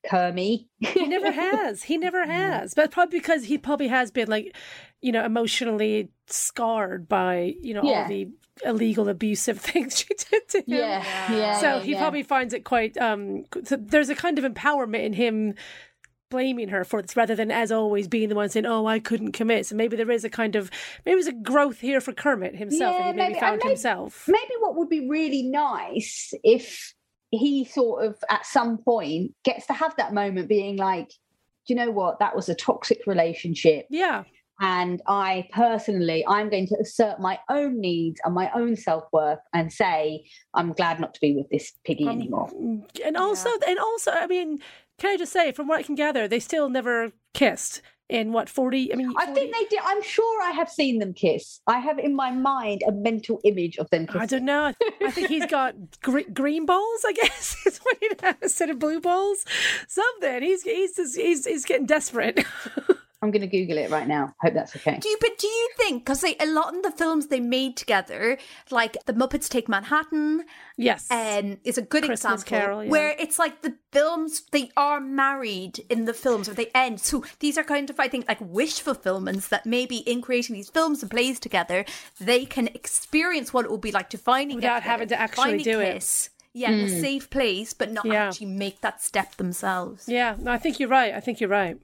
[0.08, 0.60] Kermit.
[0.80, 1.82] He never has.
[1.82, 2.74] He never has.
[2.74, 4.54] But probably because he probably has been like,
[5.00, 8.02] you know, emotionally scarred by, you know, Yeah.
[8.02, 8.28] all the
[8.64, 10.64] illegal abusive things she did to him.
[10.66, 11.60] yeah, yeah.
[11.60, 11.98] so yeah, he yeah.
[11.98, 15.54] probably finds it quite um so there's a kind of empowerment in him
[16.30, 19.32] blaming her for this rather than as always being the one saying, "Oh, I couldn't
[19.32, 20.70] commit." So maybe there is a kind of
[21.04, 23.68] maybe there's a growth here for Kermit himself, Yeah, and he maybe, maybe- found maybe-
[23.70, 24.24] himself.
[24.28, 26.94] maybe what would be really nice if
[27.30, 31.08] he sort of at some point gets to have that moment being like
[31.66, 32.20] do you know what?
[32.20, 33.86] That was a toxic relationship.
[33.90, 34.22] Yeah,
[34.60, 39.70] and i personally i'm going to assert my own needs and my own self-worth and
[39.70, 40.24] say
[40.54, 42.48] i'm glad not to be with this piggy Um, anymore.
[43.04, 44.60] and also, and also, I mean,
[44.98, 48.48] can I just say, from what I can gather, they still never kissed in what
[48.48, 48.92] forty?
[48.92, 51.98] I mean, i think they did i'm sure i have seen them kiss i have
[51.98, 54.20] in my mind a mental image of them kissing.
[54.20, 54.72] I don't know.
[55.02, 57.04] I think he's got gre- green balls.
[57.04, 59.44] I guess is what he has instead of blue balls.
[59.88, 60.42] Something.
[60.42, 62.44] He's he's just, he's he's getting desperate.
[63.22, 65.68] i'm going to google it right now hope that's okay Do you, but do you
[65.76, 68.38] think because a lot in the films they made together,
[68.70, 70.44] like the Muppets Take Manhattan,
[70.76, 71.10] yes.
[71.10, 72.90] um, is a good Christmas example Carol, yeah.
[72.90, 77.00] where it's like the films they are married in the films or they end.
[77.00, 80.70] So these are kind of I think like wish fulfillments that maybe in creating these
[80.70, 81.84] films and plays together,
[82.20, 85.44] they can experience what it would be like to finally Without together, having to actually
[85.44, 85.94] finally do it.
[85.94, 86.30] kiss.
[86.52, 88.28] Yeah, in a safe place, but not Yeah.
[88.28, 90.08] actually make that step themselves.
[90.08, 90.36] yeah.
[90.38, 91.12] No, I think you're right.
[91.14, 91.76] I think you're right.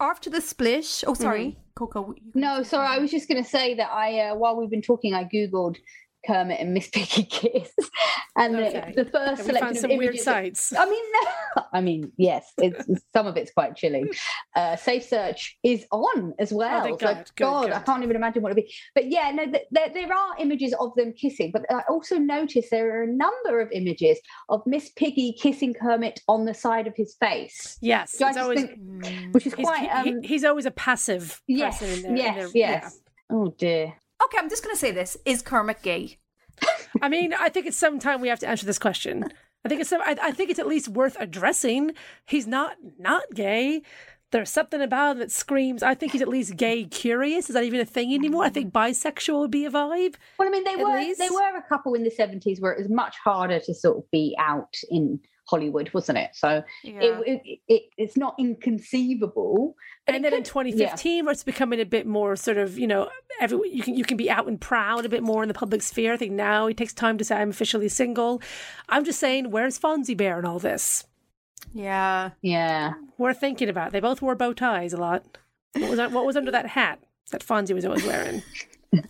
[0.00, 1.60] After the split, oh sorry, Mm-hmm.
[1.74, 2.14] Coco.
[2.34, 2.86] No, sorry.
[2.88, 5.76] I was just going to say that I, uh, while we've been talking, I googled
[6.26, 7.72] Kermit and Miss Piggy kiss,
[8.36, 8.92] and Okay.
[8.96, 10.72] the, the first And we selection found of some weird sites.
[10.76, 14.10] I mean, no, I mean, yes, it's, some of it's quite chilling.
[14.56, 16.82] Uh, Safe Search is on as well.
[16.82, 17.16] thank So, God.
[17.16, 18.72] Good, God, I can't even imagine what it'd be.
[18.94, 22.98] But yeah, no, there, there are images of them kissing, but I also noticed there
[23.00, 27.14] are a number of images of Miss Piggy kissing Kermit on the side of his
[27.20, 28.12] face, Yes.
[28.12, 29.82] So I It's just always, think- which is he's, quite.
[30.04, 32.38] he- Um, he's always a passive yes, person in there.
[32.38, 33.00] in yes, yes.
[33.30, 33.94] Oh dear.
[34.24, 36.18] Okay, I'm just gonna say this: Is Kermit gay?
[37.02, 39.24] I mean, I think it's sometime we have to answer this question.
[39.64, 41.92] I think it's some, I, I think it's at least worth addressing.
[42.26, 43.82] He's not not gay.
[44.30, 45.82] There's something about him that screams.
[45.82, 47.48] I think he's at least gay curious.
[47.48, 48.44] Is that even a thing anymore?
[48.44, 48.72] I think mm.
[48.72, 50.16] bisexual would be a vibe.
[50.38, 51.18] Well, I mean, they were least.
[51.18, 54.10] they were a couple in the seventies where it was much harder to sort of
[54.10, 56.30] be out in Hollywood, wasn't it?
[56.34, 57.00] So Yeah.
[57.00, 59.74] it, it, it it's not inconceivable.
[60.06, 62.86] and it then in could- 2015, where it's becoming a bit more sort of, you
[62.86, 63.08] know,
[63.40, 65.82] every you can you can be out and proud a bit more in the public
[65.82, 66.12] sphere.
[66.12, 68.42] I think now it takes time to say I'm officially single.
[68.88, 71.04] I'm just saying, where's Fozzie Bear in all this?
[71.72, 72.30] Yeah.
[72.42, 73.88] Yeah, We're thinking about.
[73.88, 73.92] it.
[73.92, 75.38] They both wore bow ties a lot.
[75.74, 76.98] What was that, what was under that hat
[77.30, 78.42] that Fozzie was always wearing?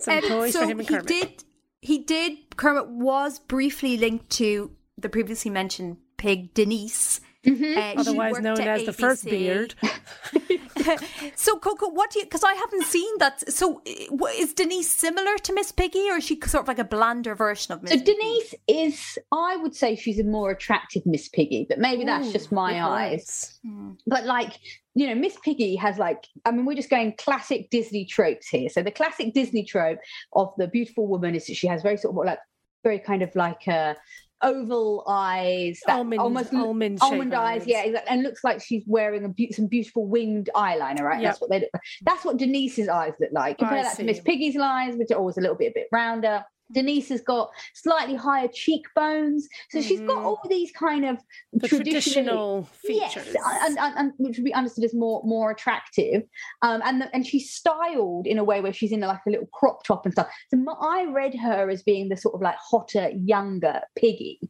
[0.00, 1.06] Some Um, toys so for him and he Kermit.
[1.06, 1.44] did.
[1.82, 2.56] He did.
[2.56, 7.20] Kermit was briefly linked to the previously mentioned pig Denise.
[7.20, 8.00] Uh, Mm-hmm.
[8.00, 9.74] Otherwise known at as the first beard.
[11.36, 12.24] so Coco, what do you?
[12.24, 13.52] Because I haven't seen that.
[13.52, 17.34] So is Denise similar to Miss Piggy, or is she sort of like a blander
[17.34, 17.92] version of Miss?
[17.92, 18.14] so Piggy?
[18.14, 22.32] Denise is, I would say, she's a more attractive Miss Piggy, but maybe that's Ooh,
[22.32, 23.58] just my eyes.
[23.62, 24.00] words.
[24.06, 24.58] But like,
[24.94, 28.68] you know, Miss Piggy has like, I mean, we're just going classic Disney tropes here.
[28.68, 29.98] So the classic Disney trope
[30.32, 32.38] of the beautiful woman is that she has very sort of like,
[32.82, 33.94] very kind of like uh,
[34.42, 37.66] oval eyes, that Almond- almost almond almond eyes, eyes.
[37.66, 41.20] yeah, exactly, and looks like she's wearing a be- some beautiful winged eyeliner, right?
[41.22, 41.30] Yep.
[41.30, 41.70] That's what they look.
[42.02, 43.58] That's what Denise's eyes look like.
[43.58, 44.20] Compare I that to Miss.
[44.20, 46.44] Piggy's eyes, which are always a little bit a bit rounder.
[46.72, 50.24] Denise has got slightly higher cheekbones, so she's got Mhm.
[50.24, 51.18] all these kind of
[51.64, 53.34] traditional features.
[53.34, 56.22] Yes, and, and, and which would be understood as more more attractive,
[56.62, 59.48] um, and the, and she's styled in a way where she's in like a little
[59.52, 60.28] crop top and stuff.
[60.50, 64.40] So my, I read her as being the sort of like hotter, younger Piggy.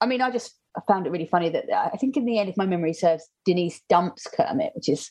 [0.00, 2.38] I mean, I just I found it really funny that uh, I think in the
[2.38, 5.10] end, if my memory serves, Denise dumps Kermit, which is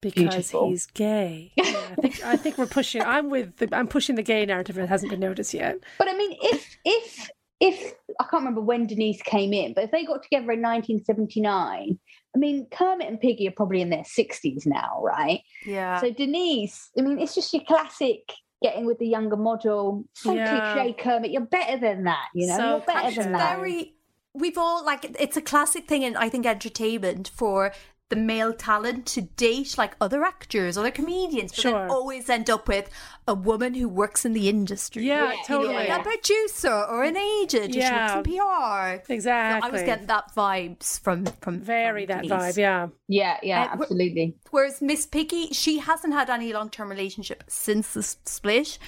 [0.00, 0.68] because Beautiful.
[0.70, 1.52] he's gay.
[1.56, 3.02] Yeah, I think I think we're pushing.
[3.02, 3.56] I'm with.
[3.56, 4.78] The, I'm pushing the gay narrative.
[4.78, 5.78] It hasn't been noticed yet.
[5.98, 7.30] But I mean, if if
[7.60, 11.98] if I can't remember when Denise came in, but if they got together in 1979,
[12.34, 15.40] I mean, Kermit and Piggy are probably in their 60s now, right?
[15.64, 16.00] Yeah.
[16.00, 18.20] So Denise, I mean, it's just your classic
[18.62, 20.04] getting with the younger model.
[20.14, 20.72] So Yeah.
[20.74, 21.30] cliche, Kermit.
[21.30, 22.26] You're better than that.
[22.34, 23.56] You know, So you're better than that.
[23.56, 23.94] very
[24.34, 27.72] we've all like it's a classic thing in I think entertainment for
[28.10, 31.72] the male talent to date like other actors, other comedians, but Sure.
[31.72, 32.90] then always end up with
[33.26, 35.04] a woman who works in the industry.
[35.06, 35.74] Yeah, Yeah, You know, totally.
[35.88, 37.82] like a producer or an agent, Yeah.
[37.90, 38.08] yeah.
[38.08, 39.02] some PR.
[39.12, 39.68] Exactly.
[39.68, 42.54] I was getting that vibes from from very from that Denise.
[42.54, 42.56] vibe.
[42.58, 42.88] Yeah.
[43.08, 44.34] Yeah, yeah, Uh, wh- absolutely.
[44.50, 48.78] Whereas Miss Piggy, she hasn't had any long term relationship since the split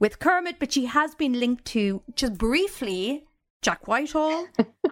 [0.00, 3.26] with Kermit, but she has been linked to just briefly
[3.64, 4.46] Jack Whitehall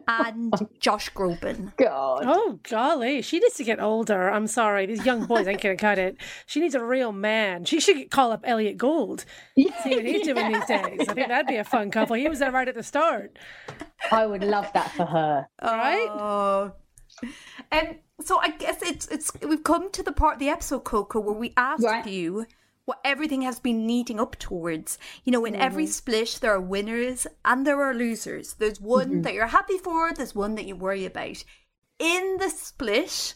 [0.08, 1.76] and Josh Groban.
[1.76, 2.24] God.
[2.26, 4.30] Oh golly, she needs to get older.
[4.30, 6.16] I'm sorry, these young boys ain't gonna cut it.
[6.46, 7.66] She needs a real man.
[7.66, 9.26] She should call up Elliott Gould.
[9.56, 11.00] See what he's doing these days.
[11.06, 12.16] I think that'd be a fun couple.
[12.16, 13.38] He was there right at the start.
[14.10, 15.46] I would love that for her.
[15.62, 16.08] Right?
[16.10, 16.72] Oh.
[17.70, 21.20] Um, so I guess it's it's we've come to the part of the episode, Coco,
[21.20, 22.06] where we asked Right.
[22.06, 22.46] you
[22.84, 24.98] what everything has been leading up towards.
[25.24, 25.92] You know, in every Mm-hmm.
[25.92, 28.54] split, there are winners and there are losers.
[28.54, 29.22] There's one Mm-hmm.
[29.22, 30.12] that you're happy for.
[30.12, 31.44] There's one that you worry about.
[31.98, 33.34] In the split.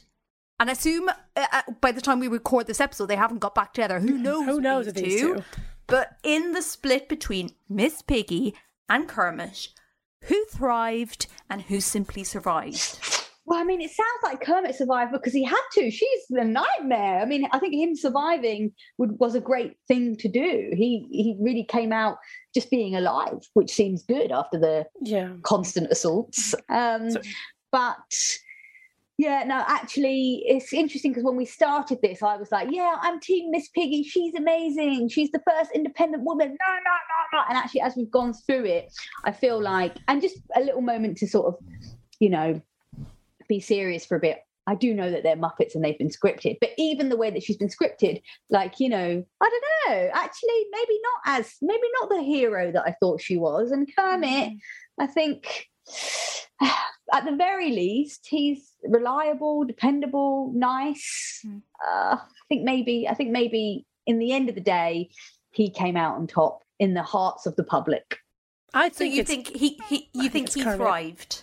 [0.59, 3.55] And I assume uh, uh, by the time we record this episode, they haven't got
[3.55, 4.01] back together.
[4.01, 4.47] Who knows?
[4.47, 5.44] Who knows with these two?
[5.86, 8.55] But in the split between Miss Piggy
[8.88, 9.68] and Kermit,
[10.24, 12.99] who thrived and who simply survived?
[13.49, 15.88] Well, I mean, it sounds like Kermit survived because he had to.
[15.90, 17.20] She's the nightmare.
[17.20, 20.70] I mean, I think him surviving would, was a great thing to do.
[20.74, 22.18] He he really came out
[22.55, 25.34] just being alive, which seems good after the Yeah.
[25.42, 26.55] constant assaults.
[26.68, 27.20] Um, So-
[27.70, 28.38] but
[29.18, 33.18] yeah, no, actually, it's interesting because when we started this, I was like, yeah, I'm
[33.20, 34.03] Team Miss Piggy.
[34.03, 35.09] She's amazing.
[35.09, 36.49] She's the first independent woman.
[36.49, 37.44] No, no, no, no.
[37.49, 38.92] And actually, as we've gone through it,
[39.24, 41.55] I feel like, and just a little moment to sort of,
[42.20, 42.61] you know,
[43.49, 44.38] be serious for a bit.
[44.68, 47.42] I do know that they're Muppets and they've been scripted, but even the way that
[47.42, 48.20] she's been scripted,
[48.51, 49.49] like, you know, I
[49.88, 53.70] don't know, actually, maybe not as, maybe not the hero that I thought she was.
[53.70, 54.55] And Kermit,
[54.99, 55.66] I think
[56.61, 61.42] at the very least, he's reliable, dependable, nice.
[61.47, 61.62] Mm.
[61.86, 65.11] Uh, I think maybe, I think maybe in the end of the day,
[65.53, 68.18] he came out on top in the hearts of the public.
[68.74, 70.78] I So think you think he, he you think think he Kermit.
[70.78, 71.42] thrived?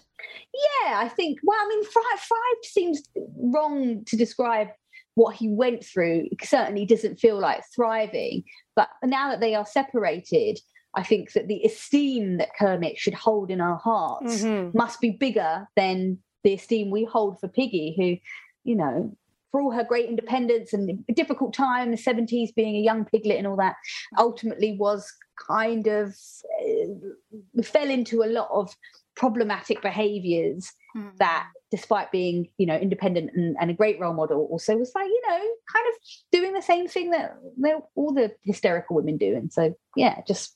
[0.53, 1.39] Yeah, I think.
[1.43, 3.03] Well, I mean, Five, five seems
[3.37, 4.69] wrong to describe
[5.15, 6.27] what he went through.
[6.31, 8.43] It certainly doesn't feel like thriving.
[8.75, 10.59] But now that they are separated,
[10.95, 14.73] I think that the esteem that Kermit should hold in our hearts Mhm.
[14.73, 19.15] must be bigger than the esteem we hold for Piggy, who, you know,
[19.51, 23.45] for all her great independence and difficult time, the 70s being a young piglet and
[23.45, 23.75] all that,
[24.17, 25.11] ultimately was
[25.47, 26.15] kind of
[26.59, 28.75] uh, fell into a lot of
[29.15, 31.17] problematic behaviors Mm.
[31.17, 35.07] that despite being you know independent and, and a great role model also was like
[35.07, 35.93] you know kind of
[36.31, 40.55] doing the same thing that that all the hysterical women do and so yeah just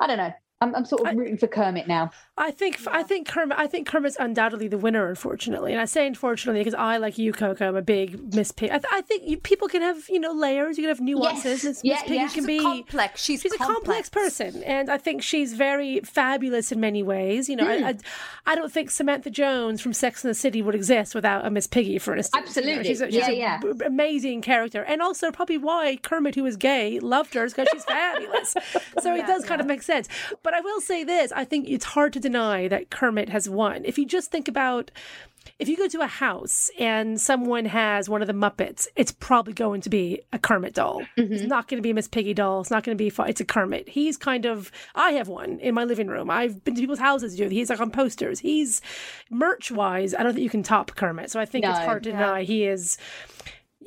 [0.00, 0.32] i don't know
[0.64, 3.68] i'm, I'm sort of I- rooting for kermit now I think I think Kermit I
[3.68, 5.70] think Kermit's undoubtedly the winner, unfortunately.
[5.70, 8.70] And I say unfortunately because I, like you, Coco, I'm a big Miss Pig.
[8.70, 10.76] I, th- I think you, people can have you know layers.
[10.76, 11.62] You can have nuances.
[11.62, 11.64] Yes.
[11.64, 12.26] Miss, Yeah, Miss Piggy yeah.
[12.26, 13.22] can She's be complex.
[13.22, 17.48] She's, She's a complex person, and I think she's very fabulous in many ways.
[17.48, 17.84] You know, I, hmm.
[17.84, 17.94] I,
[18.46, 21.68] I don't think Samantha Jones from Sex and the City would exist without a Miss
[21.68, 22.34] Piggy, for instance.
[22.34, 22.84] You know, Absolutely.
[22.84, 23.58] she's a, she's Yeah, a yeah.
[23.60, 27.84] b- amazing character, and also probably why Kermit, who is gay, loved her because she's
[27.84, 28.56] fabulous.
[29.00, 30.08] So it does kind of make sense.
[30.42, 33.84] But I will say this: I think it's hard to deny that Kermit has won.
[33.84, 34.90] If you just think about
[35.58, 39.52] if you go to a house and someone has one of the Muppets, it's probably
[39.52, 41.02] going to be a Kermit doll.
[41.16, 41.48] It's mm-hmm.
[41.48, 42.60] not going to be a Miss Piggy doll.
[42.60, 43.12] It's not going to be.
[43.28, 43.88] It's a Kermit.
[43.88, 44.70] He's kind of.
[44.94, 46.30] I have one in my living room.
[46.30, 47.34] I've been to people's houses.
[47.34, 48.40] He's like on posters.
[48.40, 48.80] He's
[49.30, 50.14] merch wise.
[50.14, 51.30] I don't think you can top Kermit.
[51.30, 52.96] So I think it's hard to deny he is.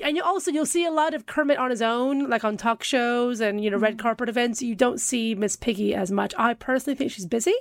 [0.04, 2.84] And you also you'll see a lot of Kermit on his own, like on talk
[2.84, 4.02] shows and you know red mm-hmm.
[4.02, 4.62] carpet events.
[4.62, 6.34] You don't see Miss Piggy as much.
[6.38, 7.56] I personally think she's busy.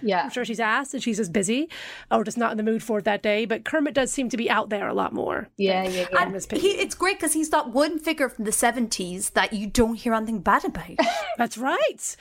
[0.00, 1.68] yeah I'm sure she's asked and she's just busy
[2.10, 3.44] or just not in the mood for it that day.
[3.44, 5.48] But Kermit does seem to be out there a lot more.
[5.56, 6.62] yeah yeah yeah than Miss Piggy.
[6.62, 10.14] He, it's great because he's that one figure from the 70s that you don't hear
[10.14, 10.98] anything bad about.
[11.38, 12.16] That's right.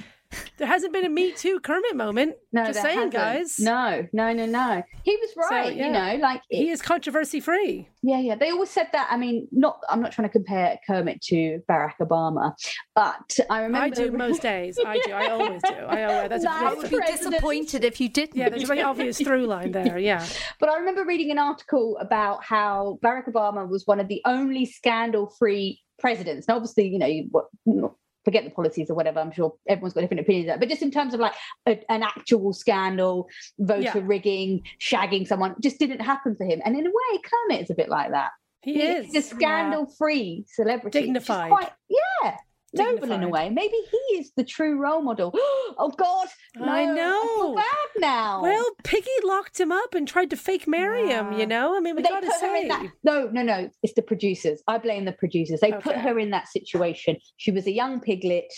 [0.57, 2.35] There hasn't been a Me Too Kermit moment.
[2.53, 3.13] no just saying, hasn't.
[3.13, 3.59] guys.
[3.59, 5.85] no no no no he was right yeah.
[5.87, 7.87] you know like He is controversy free.
[8.03, 8.33] Yeah, yeah.
[8.35, 9.07] They always said that.
[9.11, 9.79] I mean, not.
[9.87, 12.53] I'm not trying to compare Kermit to Barack Obama,
[12.95, 13.85] but I remember.
[13.85, 14.79] I do most days.
[14.83, 15.11] I do.
[15.11, 15.73] I always do.
[15.73, 16.29] I always.
[16.29, 16.63] That's Nice.
[16.63, 17.31] a I would be President.
[17.31, 18.35] disappointed if you didn't.
[18.37, 18.49] yeah.
[18.49, 19.99] There's a very obvious through line there.
[19.99, 20.25] Yeah.
[20.59, 24.65] But I remember reading an article about how Barack Obama was one of the only
[24.65, 26.47] scandal-free presidents.
[26.47, 27.93] Now, obviously, you know, you, what, not-
[28.23, 29.19] forget the policies or whatever.
[29.19, 30.57] I'm sure everyone's got different opinions.
[30.59, 31.33] But just in terms of like
[31.67, 33.27] a, an actual scandal,
[33.59, 33.93] voter Yeah.
[34.03, 36.61] rigging, shagging someone, just didn't happen for him.
[36.63, 38.31] And in a way, Kermit is a bit like that.
[38.63, 40.99] He is a scandal-free celebrity.
[40.99, 41.51] which Dignified.
[41.51, 42.37] quite- yeah.
[42.73, 43.49] Noble in a way.
[43.49, 45.31] Maybe he is the true role model.
[45.35, 46.27] oh God!
[46.55, 47.55] No, I I feel know.
[47.55, 47.65] bad
[47.97, 48.41] now.
[48.41, 51.33] Well, Piggy locked him up and tried to fake marry him.
[51.33, 51.75] You know.
[51.75, 52.67] I mean, we got to say.
[52.69, 52.87] that.
[53.03, 53.69] No, no, no.
[53.83, 54.61] It's the producers.
[54.67, 55.59] I blame the producers.
[55.59, 57.17] They put her in that situation.
[57.37, 58.51] She was a young piglet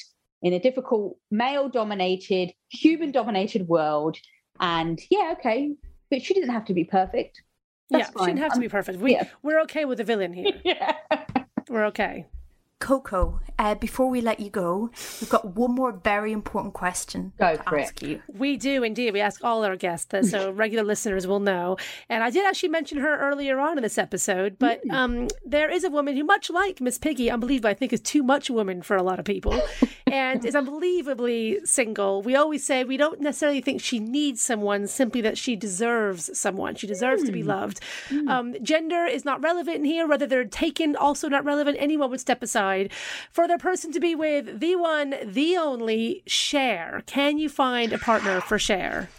[0.43, 4.18] in a difficult, male-dominated, human-dominated world,
[4.59, 5.72] and yeah, okay,
[6.11, 7.41] but she didn't have to be perfect.
[7.89, 8.43] yeah, That's she didn't fine.
[8.43, 8.99] have to be perfect.
[8.99, 9.28] We yeah.
[9.41, 10.51] we're okay with the villain here.
[10.64, 10.97] Yeah.
[11.70, 12.28] We're okay.
[12.84, 17.55] Coco, uh, before we let you go, we've got one more very important question Go
[17.55, 17.84] to for it.
[17.84, 18.21] ask you.
[18.27, 19.13] We do indeed.
[19.13, 21.77] We ask all our guests this, so regular listeners will know.
[22.09, 25.86] And I did actually mention her earlier on in this episode, but um, there is
[25.86, 28.97] a woman who, much like Miss Piggy, unbelievable, I think is too much woman for
[28.97, 29.57] a lot of people.
[30.14, 32.22] and is unbelievably single.
[32.22, 36.76] We always say we don't necessarily think she needs someone, simply that she deserves someone.
[36.76, 37.80] She deserves to be loved.
[38.28, 41.78] Um, gender is not relevant here, whether they're taken, also not relevant.
[41.80, 42.91] Anyone would step aside.
[43.32, 47.01] For their person to be with, the one, the only, Cher.
[47.07, 49.09] Can you find a partner for Cher?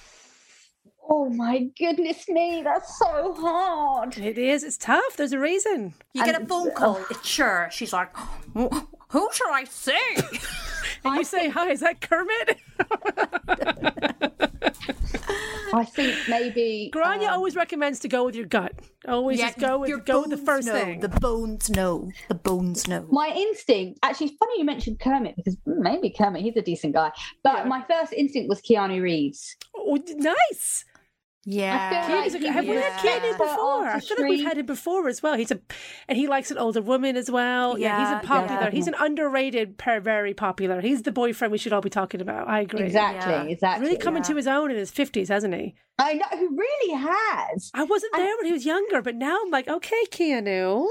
[1.08, 4.16] Oh my goodness me, that's so hard.
[4.16, 4.64] It is.
[4.64, 5.16] It's tough.
[5.16, 5.94] There's a reason.
[6.14, 7.04] You get a phone call.
[7.10, 7.68] It's Cher.
[7.70, 8.14] She's like,
[8.54, 9.98] who should I say?
[11.06, 12.56] And you say, hi, is that Kermit?
[15.74, 18.72] I think maybe Gráinne um, always recommends to go with your gut.
[19.06, 20.72] Always just go with, your go with the first know.
[20.72, 21.00] thing.
[21.00, 22.10] The bones know.
[22.28, 23.06] The bones know.
[23.10, 27.10] my instinct actually it's funny you mentioned Kermit because maybe Kermit he's a decent guy
[27.42, 27.64] but Yeah.
[27.64, 30.84] my first instinct was Keanu Reeves Oh, nice.
[31.46, 32.06] Yeah.
[32.06, 33.46] feel like He's a- have we had Keanu better before?
[33.58, 35.34] Oh, I feel like we've had him before as well.
[35.34, 35.60] He's a,
[36.08, 37.78] and he likes an older woman as well.
[37.78, 38.62] Yeah, Yeah, he's a popular.
[38.64, 38.70] yeah.
[38.70, 40.80] He's an underrated, per very popular.
[40.80, 42.48] He's the boyfriend we should all be talking about.
[42.48, 42.82] I agree.
[42.84, 43.42] exactly Yeah.
[43.44, 44.28] exactly Really coming Yeah.
[44.28, 45.74] to his own in his fifties, hasn't he?
[45.98, 49.50] I know who really has I wasn't there when he was younger, but now I'm
[49.50, 50.86] like, okay, Keanu.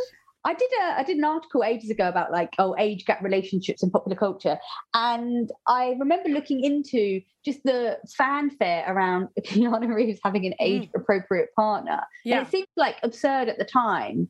[0.46, 3.82] I did a I did an article ages ago about like oh age gap relationships
[3.84, 4.58] in popular culture,
[4.94, 10.56] and I remember looking into just the fanfare around Keanu Reeves having an mm.
[10.60, 12.02] age appropriate partner.
[12.26, 12.40] Yeah.
[12.40, 14.30] And it seemed like absurd at the time,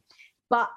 [0.49, 0.69] but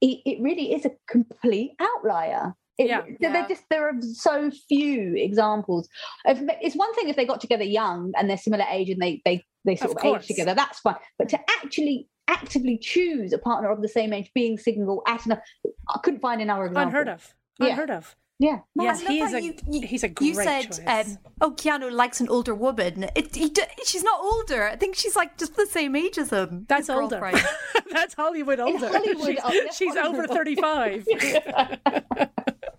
[0.00, 2.54] it, it really is a complete outlier.
[2.78, 3.02] It, Yeah.
[3.20, 3.48] there- Yeah.
[3.48, 5.88] just there are so few examples.
[6.24, 9.22] If, it's one thing if they got together young and they're similar age and they
[9.24, 10.54] they they sort Of of, age together.
[10.54, 10.96] That's fine.
[11.18, 11.42] But to mm.
[11.62, 15.40] actually actively choose a partner of the same age, being single at enough,
[15.88, 16.88] I couldn't find another example.
[16.88, 17.34] Unheard of.
[17.58, 17.66] Yeah.
[17.68, 18.16] Unheard of.
[18.38, 18.58] Yeah.
[18.74, 21.92] Yes, he how is a you- you- he's a great You said, um, "Oh, Keanu
[21.92, 23.52] likes an older woman." It, he,
[23.84, 24.64] she's not older.
[24.64, 26.64] I think she's like just the same age as him.
[26.68, 27.20] That's older.
[27.20, 27.46] girlfriend.
[27.92, 28.88] That's Hollywood older.
[28.88, 31.06] Hollywood, she's oh, that's she's over 35.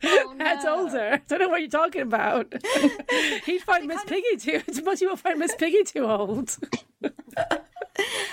[0.06, 1.12] Oh, That's older.
[1.14, 2.54] I don't know what you're talking about.
[3.46, 4.62] He'd find Miss Piggy too.
[4.84, 6.58] Most people find Miss Piggy too old.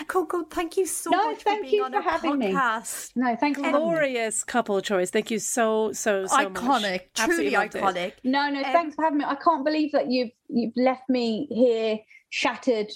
[0.07, 2.53] Coco, thank you so No, much for thank being you on for our having me.
[2.53, 3.13] podcast.
[3.15, 3.87] No, thanks for having me.
[3.91, 5.11] Glorious couple choice.
[5.11, 6.53] Thank you so so so much.
[6.55, 7.71] iconic, truly Absolutely it.
[7.73, 8.13] iconic.
[8.25, 9.25] No, no, um, thanks for having me.
[9.27, 11.99] I can't believe that you've you've left me here
[12.31, 12.89] shattered.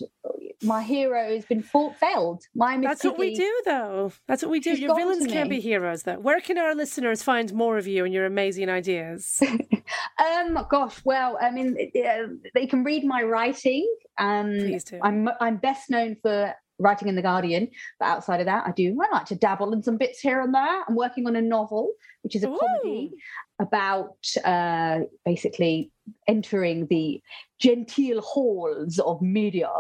[0.63, 2.43] My hero has been fought, failed.
[2.55, 4.13] My That's what we do, though.
[4.27, 4.75] That's what we do.
[4.75, 6.19] Your villains can't be heroes, though.
[6.19, 9.43] Where can our listeners find more of you and your amazing ideas?
[10.19, 13.87] Um, gosh, well, I mean, uh, they can read my writing.
[14.19, 14.99] Um, Please do.
[15.03, 18.97] I'm I'm best known for writing in the Guardian, but outside of that, I do
[19.01, 20.83] I like to dabble in some bits here and there.
[20.89, 21.93] I'm working on a novel,
[22.23, 23.13] which is a comedy
[23.59, 25.91] about uh, basically
[26.27, 27.21] entering the
[27.59, 29.71] genteel halls of media.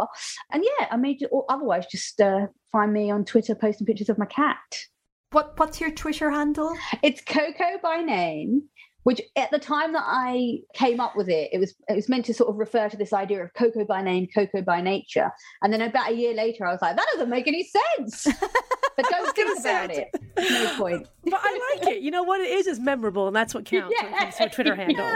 [0.52, 4.18] And yeah, I made or otherwise just uh, find me on Twitter posting pictures of
[4.18, 4.58] my cat.
[5.32, 6.76] What What's your Twitter handle?
[7.02, 8.62] It's Coco by name,
[9.02, 12.24] which at the time that I came up with it, it was it was meant
[12.26, 15.32] to sort of refer to this idea of Coco by name, Coco by nature.
[15.62, 17.68] And then about a year later, I was like, that doesn't make any
[17.98, 18.28] sense.
[18.96, 20.08] but don't think about it.
[20.38, 21.08] No point.
[21.26, 22.02] But I like it.
[22.02, 24.44] You know what it is is memorable, and that's what counts when it comes to
[24.44, 25.10] a Twitter handle.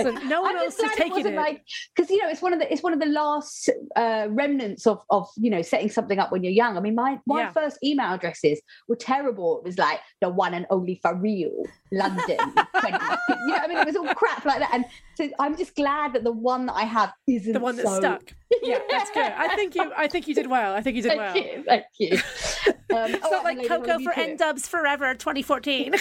[0.00, 1.34] So no one I'm else is it taking it.
[1.34, 1.62] like
[1.94, 5.02] because you know it's one of the it's one of the last uh, remnants of
[5.10, 6.78] of you know setting something up when you're young.
[6.78, 7.50] I mean, my my Yeah.
[7.52, 9.58] first email addresses were terrible.
[9.58, 12.24] It was like the one and only for real, London.
[12.26, 12.36] 20.
[12.38, 14.70] you know, I mean, it was all crap like that.
[14.72, 14.84] And
[15.14, 17.98] so I'm just glad that the one that I have isn't the one that so-
[17.98, 18.22] stuck.
[18.62, 19.32] Yeah, that's good.
[19.36, 19.92] I think you.
[19.96, 20.72] I think you did well.
[20.74, 21.36] I think you did Thank well.
[21.36, 22.18] you, thank you.
[22.88, 25.94] Um, It's not like Coco for N-Dubz Forever 2014.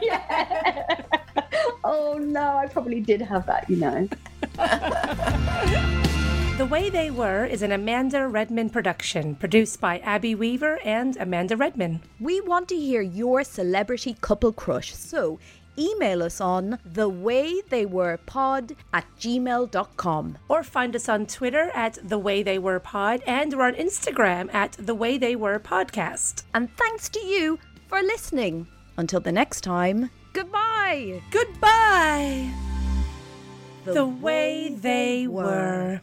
[0.00, 1.02] yeah.
[1.84, 3.68] Oh no, I probably did have that.
[3.68, 4.08] You know.
[6.60, 11.56] The Way They Were is an Amanda Redman production, produced by Abby Weaver and Amanda
[11.56, 12.02] Redman.
[12.20, 15.38] We want to hear your celebrity couple crush, so
[15.78, 20.38] email us on thewaytheywerepod at gmail.com.
[20.50, 24.52] Or find us on Twitter at The Way They Were Pod, and we're on Instagram
[24.52, 26.42] at The Way They Were Podcast.
[26.52, 28.66] And thanks to you for listening.
[28.98, 31.22] Until the next time, goodbye.
[31.30, 32.52] Goodbye.
[33.86, 36.02] The, way they were.